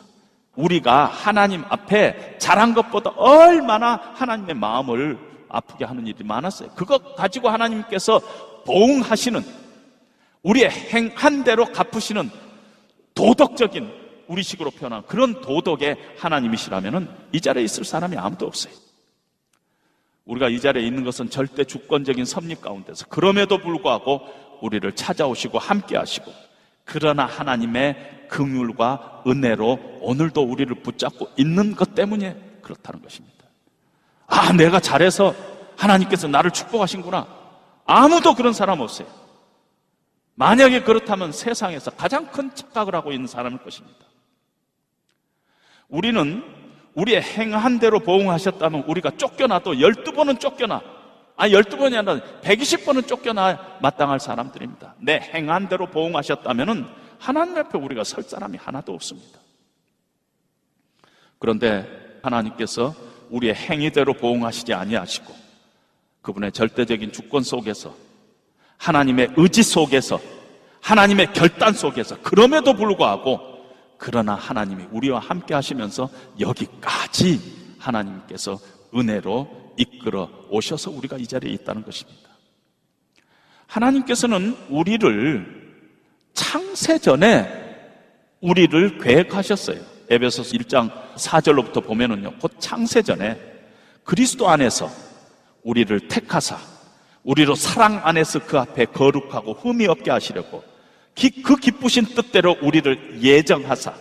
[0.55, 5.18] 우리가 하나님 앞에 잘한 것보다 얼마나 하나님의 마음을
[5.49, 6.70] 아프게 하는 일이 많았어요.
[6.77, 8.20] 그것 가지고 하나님께서
[8.64, 9.45] 보응하시는
[10.45, 12.31] 우리의 행한 대로 갚으시는
[13.16, 13.91] 도덕적인
[14.29, 18.72] 우리식으로 표현한 그런 도덕의 하나님이시라면은 이 자리에 있을 사람이 아무도 없어요.
[20.25, 24.22] 우리가 이 자리에 있는 것은 절대 주권적인 섭리 가운데서 그럼에도 불구하고
[24.62, 26.33] 우리를 찾아오시고 함께 하시고
[26.85, 33.35] 그러나 하나님의 긍휼과 은혜로 오늘도 우리를 붙잡고 있는 것 때문에 그렇다는 것입니다.
[34.27, 35.35] 아, 내가 잘해서
[35.77, 37.27] 하나님께서 나를 축복하신구나.
[37.85, 39.07] 아무도 그런 사람 없어요.
[40.35, 43.99] 만약에 그렇다면 세상에서 가장 큰 착각을 하고 있는 사람일 것입니다.
[45.89, 46.43] 우리는
[46.95, 50.83] 우리의 행한 대로 보응하셨다면 우리가 쫓겨나도 12번은 쫓겨나.
[51.37, 54.95] 아, 12번이 아니라 120번은 쫓겨나 마땅할 사람들입니다.
[55.01, 56.89] 내 행한 대로 보응하셨다면
[57.19, 59.41] 하나님 앞에 우리가 설 사람이 하나도 없습니다.
[61.39, 62.95] 그런데 하나님께서
[63.31, 65.35] 우리의 행위대로 보응하시지 아니하시고
[66.23, 67.95] 그분의 절대적인 주권 속에서
[68.79, 70.21] 하나님의 의지 속에서
[70.81, 73.54] 하나님의 결단 속에서 그럼에도 불구하고
[73.99, 76.09] 그러나 하나님이 우리와 함께 하시면서
[76.41, 77.41] 여기까지
[77.79, 78.59] 하나님께서
[78.95, 82.31] 은혜로 이끌어 오셔서 우리가 이 자리에 있다는 것입니다.
[83.67, 85.65] 하나님께서는 우리를
[86.35, 87.63] 창세 전에
[88.41, 89.81] 우리를 계획하셨어요.
[90.11, 92.35] 에베소서 1장 4절로부터 보면은요.
[92.41, 93.41] 곧 창세 전에
[94.05, 94.91] 그리스도 안에서
[95.63, 96.59] 우리를 택하사
[97.23, 100.74] 우리로 사랑 안에서 그 앞에 거룩하고 흠이 없게 하시려고 기-
[101.15, 103.95] 그 기쁘신 뜻대로 우리를 예정하사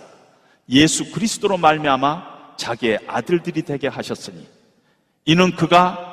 [0.70, 4.48] 예수 그리스도로 말미암아 자기의 아들들이 되게 하셨으니
[5.26, 6.12] 이는 그가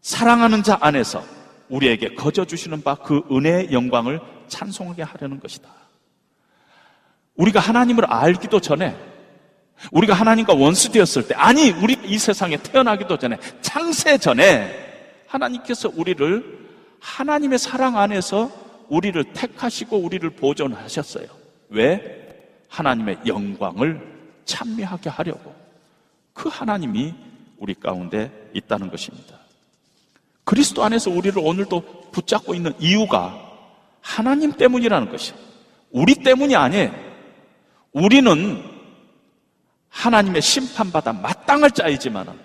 [0.00, 1.24] 사랑하는 자 안에서
[1.68, 5.68] 우리에게 거저 주시는 바 그 은혜의 영광을 찬송하게 하려는 것이다.
[7.36, 8.96] 우리가 하나님을 알기도 전에
[9.92, 16.66] 우리가 하나님과 원수 되었을 때 아니 우리 이 세상에 태어나기도 전에 창세 전에 하나님께서 우리를
[17.00, 18.50] 하나님의 사랑 안에서
[18.88, 21.26] 우리를 택하시고 우리를 보존하셨어요.
[21.70, 22.26] 왜?
[22.68, 24.00] 하나님의 영광을
[24.44, 25.54] 찬미하게 하려고
[26.32, 27.14] 그 하나님이
[27.58, 29.38] 우리 가운데 있다는 것입니다.
[30.44, 33.38] 그리스도 안에서 우리를 오늘도 붙잡고 있는 이유가
[34.00, 35.36] 하나님 때문이라는 것이요.
[35.90, 36.94] 우리 때문이 아니에요.
[37.92, 38.62] 우리는
[39.88, 42.38] 하나님의 심판받아 마땅할 자이지만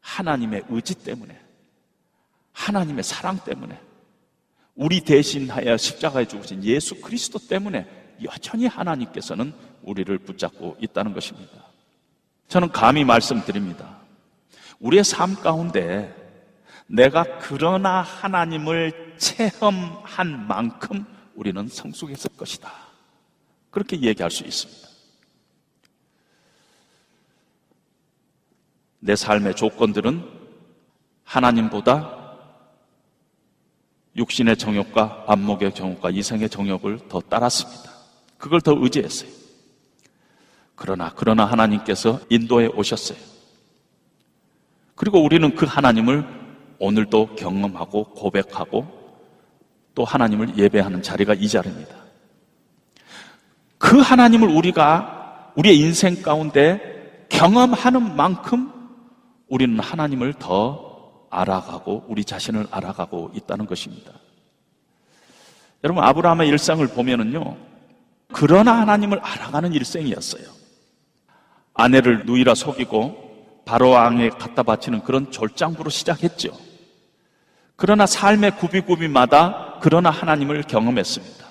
[0.00, 1.38] 하나님의 의지 때문에
[2.52, 3.78] 하나님의 사랑 때문에
[4.78, 7.84] 우리 대신하여 십자가에 죽으신 예수 그리스도 때문에
[8.22, 9.52] 여전히 하나님께서는
[9.82, 11.64] 우리를 붙잡고 있다는 것입니다.
[12.46, 13.98] 저는 감히 말씀드립니다.
[14.78, 16.14] 우리의 삶 가운데
[16.86, 21.04] 내가 그러나 하나님을 체험한 만큼
[21.34, 22.72] 우리는 성숙했을 것이다.
[23.70, 24.88] 그렇게 얘기할 수 있습니다.
[29.00, 30.24] 내 삶의 조건들은
[31.24, 32.17] 하나님보다
[34.18, 37.90] 육신의 정욕과 안목의 정욕과 이성의 정욕을 더 따랐습니다.
[38.36, 39.30] 그걸 더 의지했어요.
[40.74, 43.18] 그러나 그러나 하나님께서 인도해 오셨어요.
[44.94, 46.26] 그리고 우리는 그 하나님을
[46.78, 48.86] 오늘도 경험하고 고백하고
[49.94, 51.96] 또 하나님을 예배하는 자리가 이 자리입니다.
[53.78, 58.72] 그 하나님을 우리가 우리의 인생 가운데 경험하는 만큼
[59.48, 60.87] 우리는 하나님을 더
[61.30, 64.12] 알아가고 우리 자신을 알아가고 있다는 것입니다.
[65.84, 67.56] 여러분 아브라함의 일상을 보면은요.
[68.32, 70.44] 그러나 하나님을 알아가는 일생이었어요.
[71.74, 76.50] 아내를 누이라 속이고 바로 왕에 갖다 바치는 그런 졸장부로 시작했죠.
[77.76, 81.46] 그러나 삶의 구비구비마다 그러나 하나님을 경험했습니다.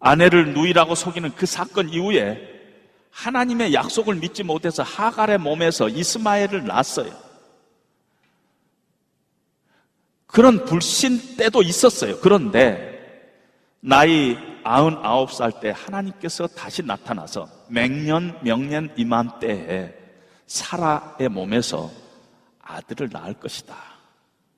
[0.00, 2.50] 아내를 누이라고 속이는 그 사건 이후에
[3.10, 7.29] 하나님의 약속을 믿지 못해서 하갈의 몸에서 이스마엘을 낳았어요.
[10.32, 12.20] 그런 불신 때도 있었어요.
[12.20, 12.90] 그런데
[13.80, 19.94] 나이 99살 때 하나님께서 다시 나타나서 맹년 명년 이맘때에
[20.46, 21.90] 사라의 몸에서
[22.60, 23.74] 아들을 낳을 것이다.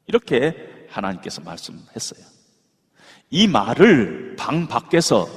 [0.06, 2.24] 이렇게 하나님께서 말씀했어요.
[3.30, 5.28] 이 말을 방 밖에서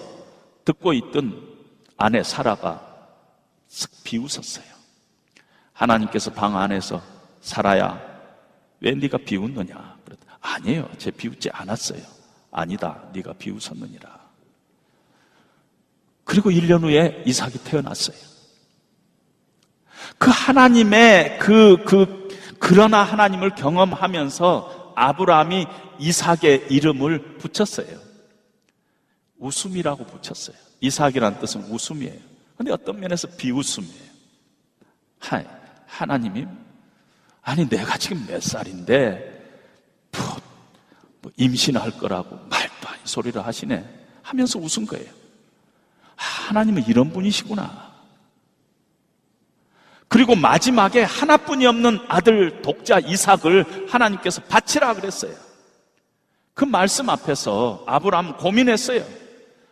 [0.66, 1.56] 듣고 있던
[1.98, 2.82] 아내 사라가
[3.70, 4.66] 쓱 비웃었어요.
[5.72, 7.02] 하나님께서 방 안에서
[7.40, 8.02] 사라야
[8.82, 9.95] 왜 네가 비웃느냐?
[10.46, 10.90] 아니에요.
[10.98, 12.02] 제 비웃지 않았어요.
[12.52, 13.04] 아니다.
[13.14, 14.26] 네가 비웃었느니라.
[16.24, 18.18] 그리고 1년 후에 이삭이 태어났어요.
[20.18, 22.28] 그 하나님의 그, 그,
[22.60, 25.68] 그러나 하나님을 경험하면서 아브라함이
[26.00, 28.00] 이삭의 이름을 붙였어요.
[29.38, 30.56] 웃음이라고 붙였어요.
[30.82, 32.20] 이삭이라는 뜻은 웃음이에요.
[32.58, 34.06] 근데 어떤 면에서 비웃음이에요.
[35.20, 35.44] 하,
[35.86, 36.48] 하나님이,
[37.42, 39.35] 아니, 내가 지금 몇 살인데, 뭐,
[41.26, 43.84] 뭐 임신할 거라고 말도 아닌 소리를 하시네.
[44.22, 45.12] 하면서 웃은 거예요.
[46.16, 47.96] 하나님은 이런 분이시구나.
[50.08, 55.34] 그리고 마지막에 하나뿐이 없는 아들 독자 이삭을 하나님께서 바치라 그랬어요.
[56.54, 59.04] 그 말씀 앞에서 아브라함 고민했어요.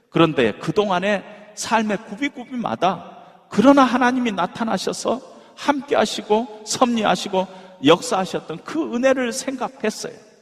[0.10, 1.24] 그런데 그동안의
[1.54, 5.22] 삶의 구비구비마다 그러나 하나님이 나타나셔서
[5.56, 7.48] 함께 하시고 섭리하시고
[7.86, 10.33] 역사하셨던 그 은혜를 생각했어요.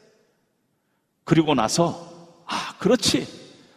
[1.24, 2.10] 그리고 나서
[2.46, 3.28] 아, 그렇지.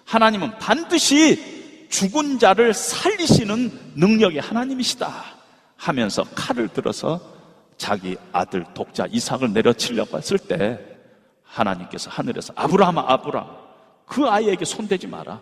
[0.05, 5.25] 하나님은 반드시 죽은 자를 살리시는 능력의 하나님이시다.
[5.77, 7.21] 하면서 칼을 들어서
[7.77, 10.81] 자기 아들 독자 이삭을 내려치려고 했을 때
[11.43, 13.49] 하나님께서 하늘에서 아브라함아 아브라함
[14.07, 15.41] 그 아이에게 손대지 마라.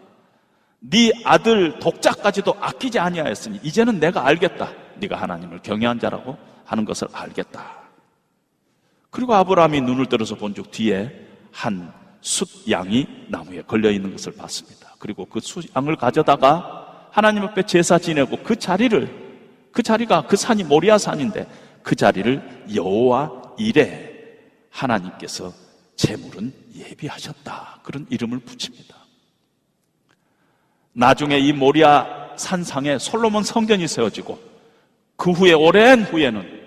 [0.80, 4.72] 네 아들 독자까지도 아끼지 아니하였으니 이제는 내가 알겠다.
[4.96, 7.82] 네가 하나님을 경외한 자라고 하는 것을 알겠다.
[9.10, 11.21] 그리고 아브라함이 눈을 들어서 본 적 뒤에
[11.52, 14.94] 한 숫 양이 나무에 걸려 있는 것을 봤습니다.
[14.98, 19.22] 그리고 그 숫 양을 가져다가 하나님 앞에 제사 지내고 그 자리를
[19.72, 21.46] 그 자리가 그 산이 모리아 산인데
[21.82, 24.38] 그 자리를 여호와 이레
[24.70, 25.52] 하나님께서
[25.96, 27.80] 제물은 예비하셨다.
[27.82, 28.96] 그런 이름을 붙입니다.
[30.92, 34.38] 나중에 이 모리아 산상에 솔로몬 성전이 세워지고
[35.16, 36.62] 그 후에 오랜 후에는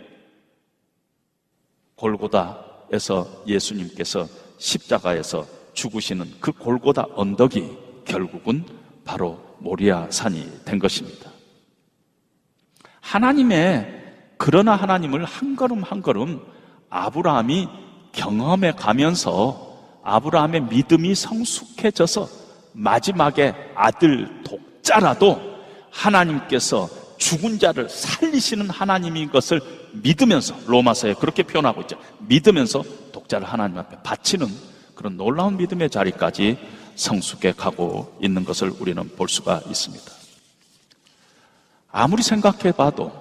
[1.95, 4.27] 골고다에서 예수님께서
[4.57, 8.65] 십자가에서 죽으시는 그 골고다 언덕이 결국은
[9.03, 11.31] 바로 모리아 산이 된 것입니다.
[13.01, 14.03] 하나님의
[14.37, 16.41] 그러나 하나님을 한 걸음 한 걸음
[16.89, 17.67] 아브라함이
[18.11, 22.27] 경험해 가면서 아브라함의 믿음이 성숙해져서
[22.73, 25.39] 마지막에 아들 독자라도
[25.89, 29.61] 하나님께서 죽은 자를 살리시는 하나님인 것을
[29.93, 31.97] 믿으면서 로마서에 그렇게 표현하고 있죠.
[32.19, 32.83] 믿으면서
[33.25, 34.47] 독자를 하나님 앞에 바치는
[34.95, 36.57] 그런 놀라운 믿음의 자리까지
[36.95, 40.11] 성숙해 가고 있는 것을 우리는 볼 수가 있습니다.
[41.91, 43.11] 아무리 생각해 봐도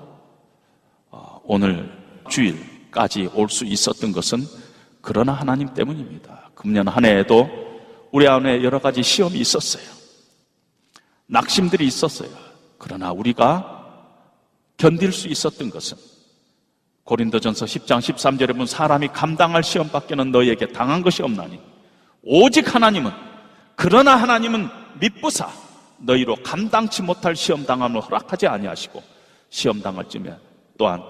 [1.11, 1.90] 어, 오늘
[2.28, 4.46] 주일까지 올 수 있었던 것은
[5.00, 6.50] 그러나 하나님 때문입니다.
[6.55, 7.48] 금년 한 해에도
[8.12, 9.84] 우리 안에 여러 가지 시험이 있었어요.
[11.26, 12.30] 낙심들이 있었어요.
[12.78, 13.70] 그러나 우리가
[14.76, 15.96] 견딜 수 있었던 것은
[17.05, 21.61] 고린도전서 10장 13절에 보면 사람이 감당할 시험밖에는 너희에게 당한 것이 없나니
[22.22, 23.11] 오직 하나님은
[23.76, 24.68] 그러나 하나님은
[25.00, 25.48] 밑부사
[25.98, 29.02] 너희로 감당치 못할 시험 당함을 허락하지 아니하시고
[29.50, 30.34] 시험 당할 쯤에
[30.78, 31.02] 또한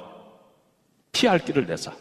[1.12, 1.92] 피할 길을 내사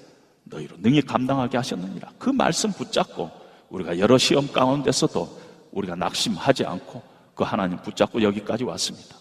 [0.46, 2.10] 너희로 능히 감당하게 하셨느니라.
[2.18, 3.32] 그 말씀 붙잡고
[3.70, 5.42] 우리가 여러 시험 가운데서도
[5.72, 7.02] 우리가 낙심하지 않고
[7.36, 9.18] 그 하나님 붙잡고 여기까지 왔습니다.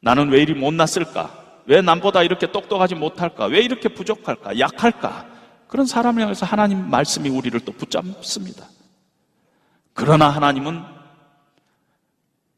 [0.00, 1.45] 나는 왜 이리 못났을까?
[1.66, 3.46] 왜 남보다 이렇게 똑똑하지 못할까?
[3.46, 4.58] 왜 이렇게 부족할까?
[4.58, 5.26] 약할까?
[5.68, 8.66] 그런 사람을 향해서 하나님 말씀이 우리를 또 붙잡습니다.
[9.92, 10.82] 그러나 하나님은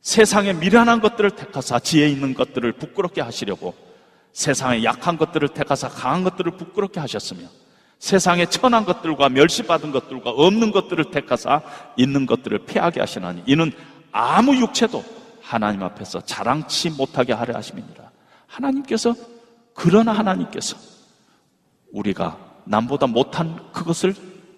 [0.00, 3.74] 세상의 미련한 것들을 택하사 지혜 있는 것들을 부끄럽게 하시려고
[4.32, 7.48] 세상의 약한 것들을 택하사 강한 것들을 부끄럽게 하셨으며
[7.98, 11.62] 세상의 천한 것들과 멸시받은 것들과 없는 것들을 택하사
[11.96, 13.72] 있는 것들을 패하게 하시나니 이는
[14.12, 15.04] 아무 육체도
[15.42, 18.07] 하나님 앞에서 자랑치 못하게 하려 하심이니라.
[18.48, 19.14] 하나님께서
[19.74, 20.76] 그러나 하나님께서
[21.92, 24.14] 우리가 남보다 못한 그것을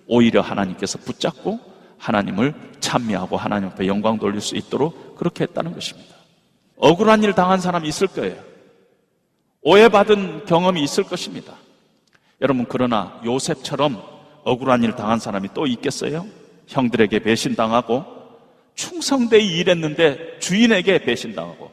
[0.06, 1.60] 오히려 하나님께서 붙잡고
[1.98, 6.16] 하나님을 찬미하고 하나님 앞에 영광 돌릴 수 있도록 그렇게 했다는 것입니다.
[6.76, 8.42] 억울한 일 당한 사람이 있을 거예요.
[9.62, 11.54] 오해받은 경험이 있을 것입니다.
[12.40, 14.02] 여러분, 그러나 요셉처럼
[14.44, 16.26] 억울한 일 당한 사람이 또 있겠어요?
[16.66, 18.04] 형들에게 배신당하고
[18.74, 21.69] 충성되이 일했는데 주인에게 배신당하고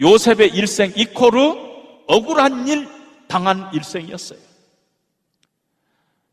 [0.00, 1.54] 요셉의 일생 이코르
[2.06, 2.88] 억울한 일
[3.26, 4.38] 당한 일생이었어요.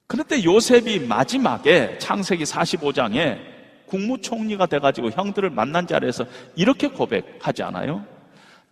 [0.08, 3.40] 그런데 요셉이 마지막에 창세기 45장에
[3.88, 8.06] 국무총리가 돼가지고 형들을 만난 자리에서 이렇게 고백하지 않아요?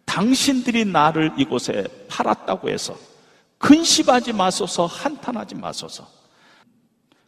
[0.05, 2.95] 당신들이 나를 이곳에 팔았다고 해서
[3.57, 6.07] 근심하지 마소서 한탄하지 마소서.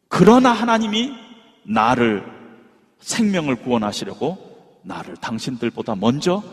[0.08, 1.14] 그러나 하나님이
[1.64, 2.24] 나를
[3.00, 6.44] 생명을 구원하시려고 나를 당신들보다 먼저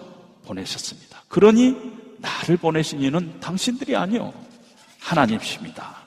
[0.47, 1.22] 보내셨습니다.
[1.28, 1.76] 그러니
[2.18, 4.32] 나를 보내신 이는 당신들이 아니요
[5.01, 6.03] 하나님이십니다.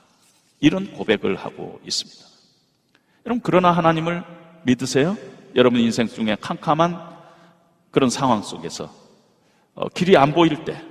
[0.59, 2.25] 이런 고백을 하고 있습니다.
[3.25, 4.23] 여러분 그러나 하나님을
[4.63, 5.17] 믿으세요?
[5.55, 7.15] 여러분 인생 중에 캄캄한
[7.91, 8.93] 그런 상황 속에서
[9.73, 10.81] 어, 길이 안 보일 때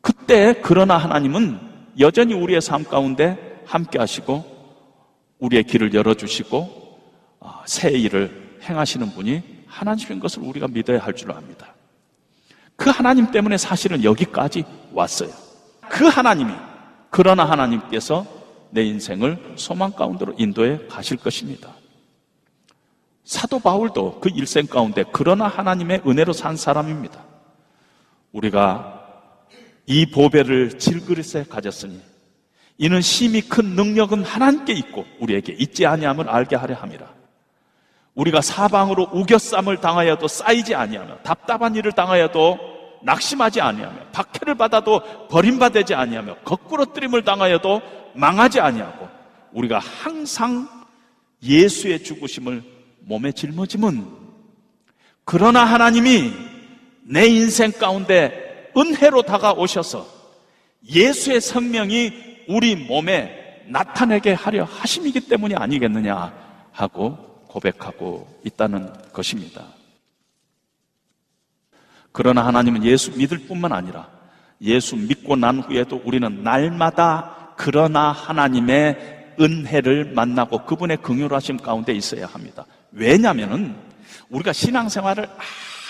[0.00, 1.60] 그때 그러나 하나님은
[1.98, 4.52] 여전히 우리의 삶 가운데 함께 하시고
[5.38, 7.00] 우리의 길을 열어주시고
[7.40, 11.74] 어, 새 일을 행하시는 분이 하나님인 것을 우리가 믿어야 할 줄 압니다.
[12.76, 15.30] 그 하나님 때문에 사실은 여기까지 왔어요.
[15.88, 16.52] 그 하나님이
[17.10, 18.26] 그러나 하나님께서
[18.70, 21.70] 내 인생을 소망 가운데로 인도해 가실 것입니다.
[23.24, 27.22] 사도 바울도 그 일생 가운데 그러나 하나님의 은혜로 산 사람입니다.
[28.32, 29.00] 우리가
[29.86, 32.00] 이 보배를 질그릇에 가졌으니
[32.78, 37.21] 이는 심히 큰 능력은 하나님께 있고 우리에게 있지 아니함을 알게 하려 함이라.
[38.14, 42.58] 우리가 사방으로 우겨쌈을 당하여도 쌓이지 아니하며 답답한 일을 당하여도
[43.02, 47.80] 낙심하지 아니하며 박해를 받아도 버림받지 아니하며 거꾸로 뜨림을 당하여도
[48.14, 49.08] 망하지 아니하고
[49.52, 50.68] 우리가 항상
[51.42, 52.62] 예수의 죽으심을
[53.00, 54.06] 몸에 짊어짐은
[55.24, 56.32] 그러나 하나님이
[57.04, 60.06] 내 인생 가운데 은혜로 다가오셔서
[60.88, 62.12] 예수의 성명이
[62.48, 66.32] 우리 몸에 나타내게 하려 하심이기 때문이 아니겠느냐
[66.72, 69.66] 하고 고백하고 있다는 것입니다.
[72.10, 74.08] 그러나 하나님은 예수 믿을 뿐만 아니라
[74.62, 82.26] 예수 믿고 난 후에도 우리는 날마다 그러나 하나님의 은혜를 만나고 그분의 긍휼 하심 가운데 있어야
[82.26, 82.64] 합니다.
[82.90, 83.76] 왜냐하면은
[84.30, 85.28] 우리가 신앙생활을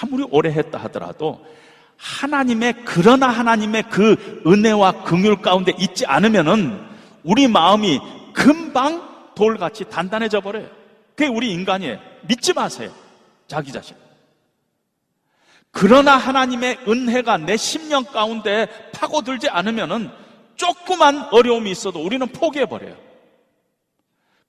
[0.01, 1.45] 아무리 오래 했다 하더라도
[1.97, 6.81] 하나님의 그러나 하나님의 그 은혜와 긍휼 가운데 있지 않으면은
[7.23, 8.01] 우리 마음이
[8.33, 10.82] 금방 돌같이 단단해져 버려요.
[11.15, 11.99] 그게 우리 인간이에요.
[12.23, 12.93] 믿지 마세요.
[13.47, 13.97] 자기 자신.
[15.71, 20.11] 그러나 하나님의 은혜가 내 심령 가운데 파고들지 않으면은
[20.57, 22.97] 조그만 어려움이 있어도 우리는 포기해 버려요.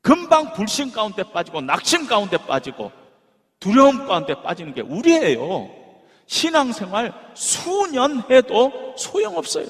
[0.02, 2.92] 금방 불신 가운데 빠지고 낙심 가운데 빠지고
[3.60, 5.70] 두려움 가운데 빠지는 게 우리예요.
[6.28, 9.68] 신앙생활 수년 해도 소용없어요.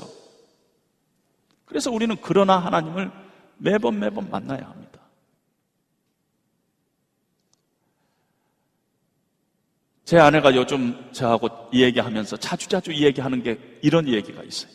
[1.65, 3.11] 그래서 우리는 그러나 하나님을
[3.57, 4.82] 매번 매번 만나야 합니다.
[10.13, 14.71] 제 아내가 요즘 저하고 이 얘기하면서 자주자주 이 얘기하는 게 이런 얘기가 있어요.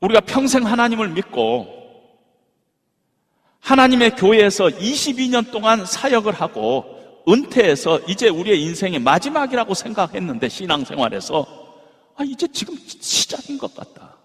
[0.00, 1.66] 우리가 평생 하나님을 믿고
[3.58, 6.84] 하나님의 교회에서 22년 동안 사역을 하고
[7.28, 11.44] 은퇴해서 이제 우리의 인생의 마지막이라고 생각했는데 신앙생활에서
[12.14, 14.18] 아 이제 지금 시작인 것 같다.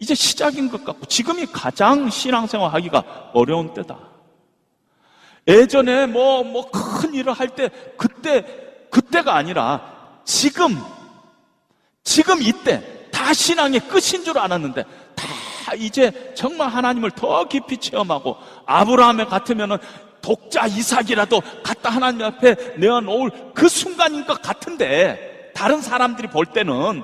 [0.00, 4.11] 이제 시작인 것 같고 지금이 가장 신앙생활 하기가 어려운 때다.
[5.46, 8.44] 예전에 뭐 뭐 큰 일을 할 때 그때
[8.90, 9.80] 그때가 아니라
[10.24, 10.78] 지금
[12.04, 14.84] 지금 이때 다 신앙의 끝인 줄 알았는데
[15.16, 18.36] 다 이제 정말 하나님을 더 깊이 체험하고
[18.66, 19.78] 아브라함에 같으면은
[20.20, 27.02] 독자 이삭이라도 갖다 하나님 앞에 내어놓을 그 순간인 것 같은데 다른 사람들이 볼 때는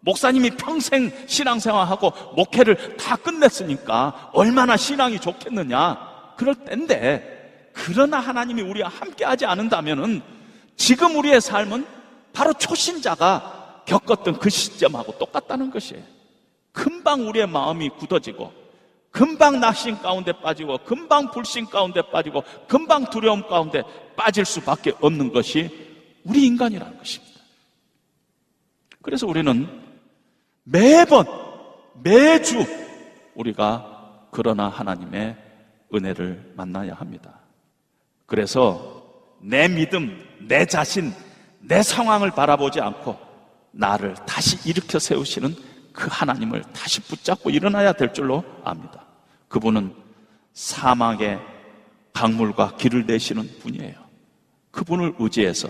[0.00, 6.34] 목사님이 평생 신앙생활하고 목회를 다 끝냈으니까 얼마나 신앙이 좋겠느냐?
[6.36, 7.33] 그럴 때인데
[7.74, 10.22] 그러나 하나님이 우리와 함께 하지 않는다면은
[10.76, 11.86] 지금 우리의 삶은
[12.32, 16.02] 바로 초신자가 겪었던 그 시점하고 똑같다는 것이에요.
[16.72, 18.52] 금방 우리의 마음이 굳어지고,
[19.10, 23.82] 금방 낙심 가운데 빠지고, 금방 불신 가운데 빠지고, 금방 두려움 가운데
[24.16, 25.70] 빠질 수밖에 없는 것이
[26.24, 27.40] 우리 인간이라는 것입니다.
[29.02, 29.68] 그래서 우리는
[30.64, 31.26] 매번,
[32.02, 32.64] 매주
[33.34, 35.36] 우리가 그러나 하나님의
[35.94, 37.43] 은혜를 만나야 합니다.
[38.26, 39.04] 그래서
[39.40, 41.12] 내 믿음, 내 자신,
[41.60, 43.18] 내 상황을 바라보지 않고
[43.70, 45.54] 나를 다시 일으켜 세우시는
[45.92, 49.04] 그 하나님을 다시 붙잡고 일어나야 될 줄로 압니다.
[49.48, 49.94] 그분은
[50.52, 51.40] 사막의
[52.12, 53.94] 강물과 길을 내시는 분이에요.
[54.70, 55.68] 그분을 의지해서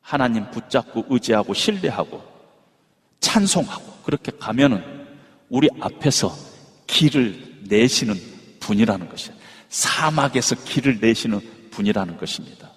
[0.00, 2.22] 하나님 붙잡고 의지하고 신뢰하고
[3.20, 5.08] 찬송하고 그렇게 가면은
[5.48, 6.34] 우리 앞에서
[6.86, 8.14] 길을 내시는
[8.60, 9.38] 분이라는 것이에요.
[9.68, 11.40] 사막에서 길을 내시는
[11.70, 12.70] 분이라는 것입니다.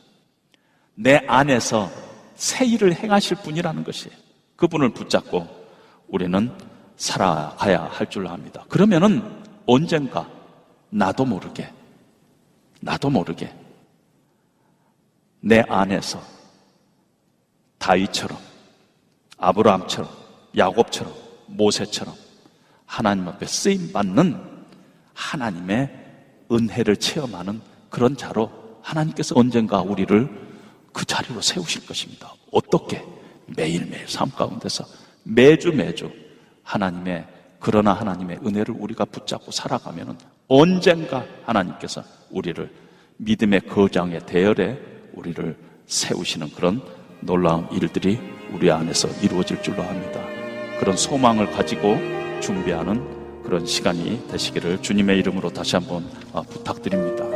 [0.96, 1.90] 내 안에서
[2.36, 4.16] 새 일을 행하실 분이라는 것이에요.
[4.56, 5.48] 그분을 붙잡고
[6.08, 6.52] 우리는
[6.98, 8.66] 살아가야 할 줄 압니다.
[8.70, 9.22] 그러면은
[9.66, 10.30] 언젠가
[10.90, 11.72] 나도 모르게,
[12.82, 13.54] 나도 모르게
[15.40, 16.22] 내 안에서
[17.80, 18.38] 다윗처럼,
[19.38, 20.10] 아브라함처럼,
[20.56, 21.14] 야곱처럼,
[21.48, 22.16] 모세처럼
[22.86, 24.40] 하나님 앞에 쓰임 받는
[25.14, 26.00] 하나님의
[26.52, 30.30] 은혜를 체험하는 그런 자로 하나님께서 언젠가 우리를
[30.92, 32.34] 그 자리로 세우실 것입니다.
[32.52, 33.04] 어떻게?
[33.48, 34.86] 매일매일 삶 가운데서
[35.24, 36.12] 매주 매주
[36.64, 37.28] 하나님의
[37.60, 40.18] 그러나 하나님의 은혜를 우리가 붙잡고 살아가면은
[40.48, 42.70] 언젠가 하나님께서 우리를
[43.18, 44.78] 믿음의 거장의 대열에
[45.14, 45.58] 우리를
[45.88, 46.82] 세우시는 그런
[47.22, 48.20] 놀라운 일들이
[48.52, 50.22] 우리 안에서 이루어질 줄로 압니다.
[50.80, 51.98] 그런 소망을 가지고
[52.42, 57.33] 준비하는 그런 시간이 되시기를 주님의 이름으로 다시 한번 어, 부탁드립니다.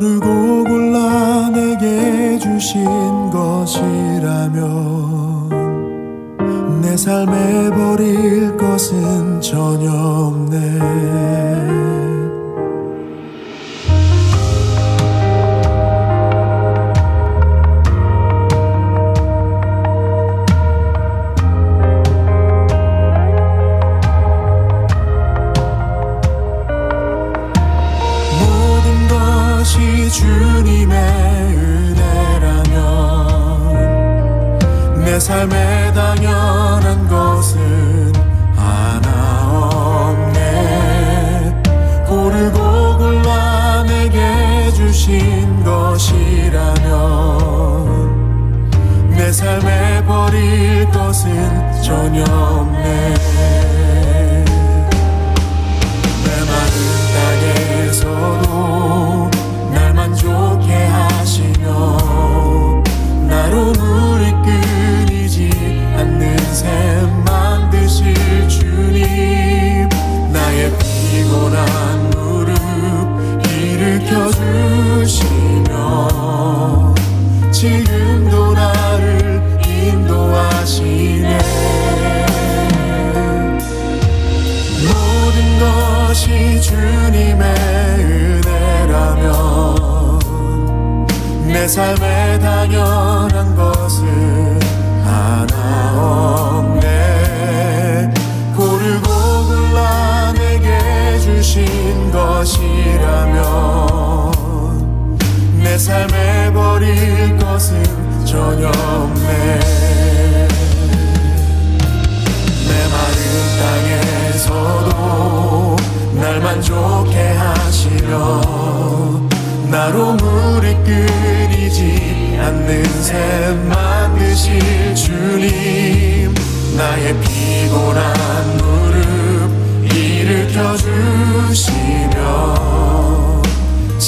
[0.00, 0.39] 고르고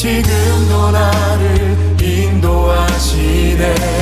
[0.02, 4.01] 지금도 나를 인도하시네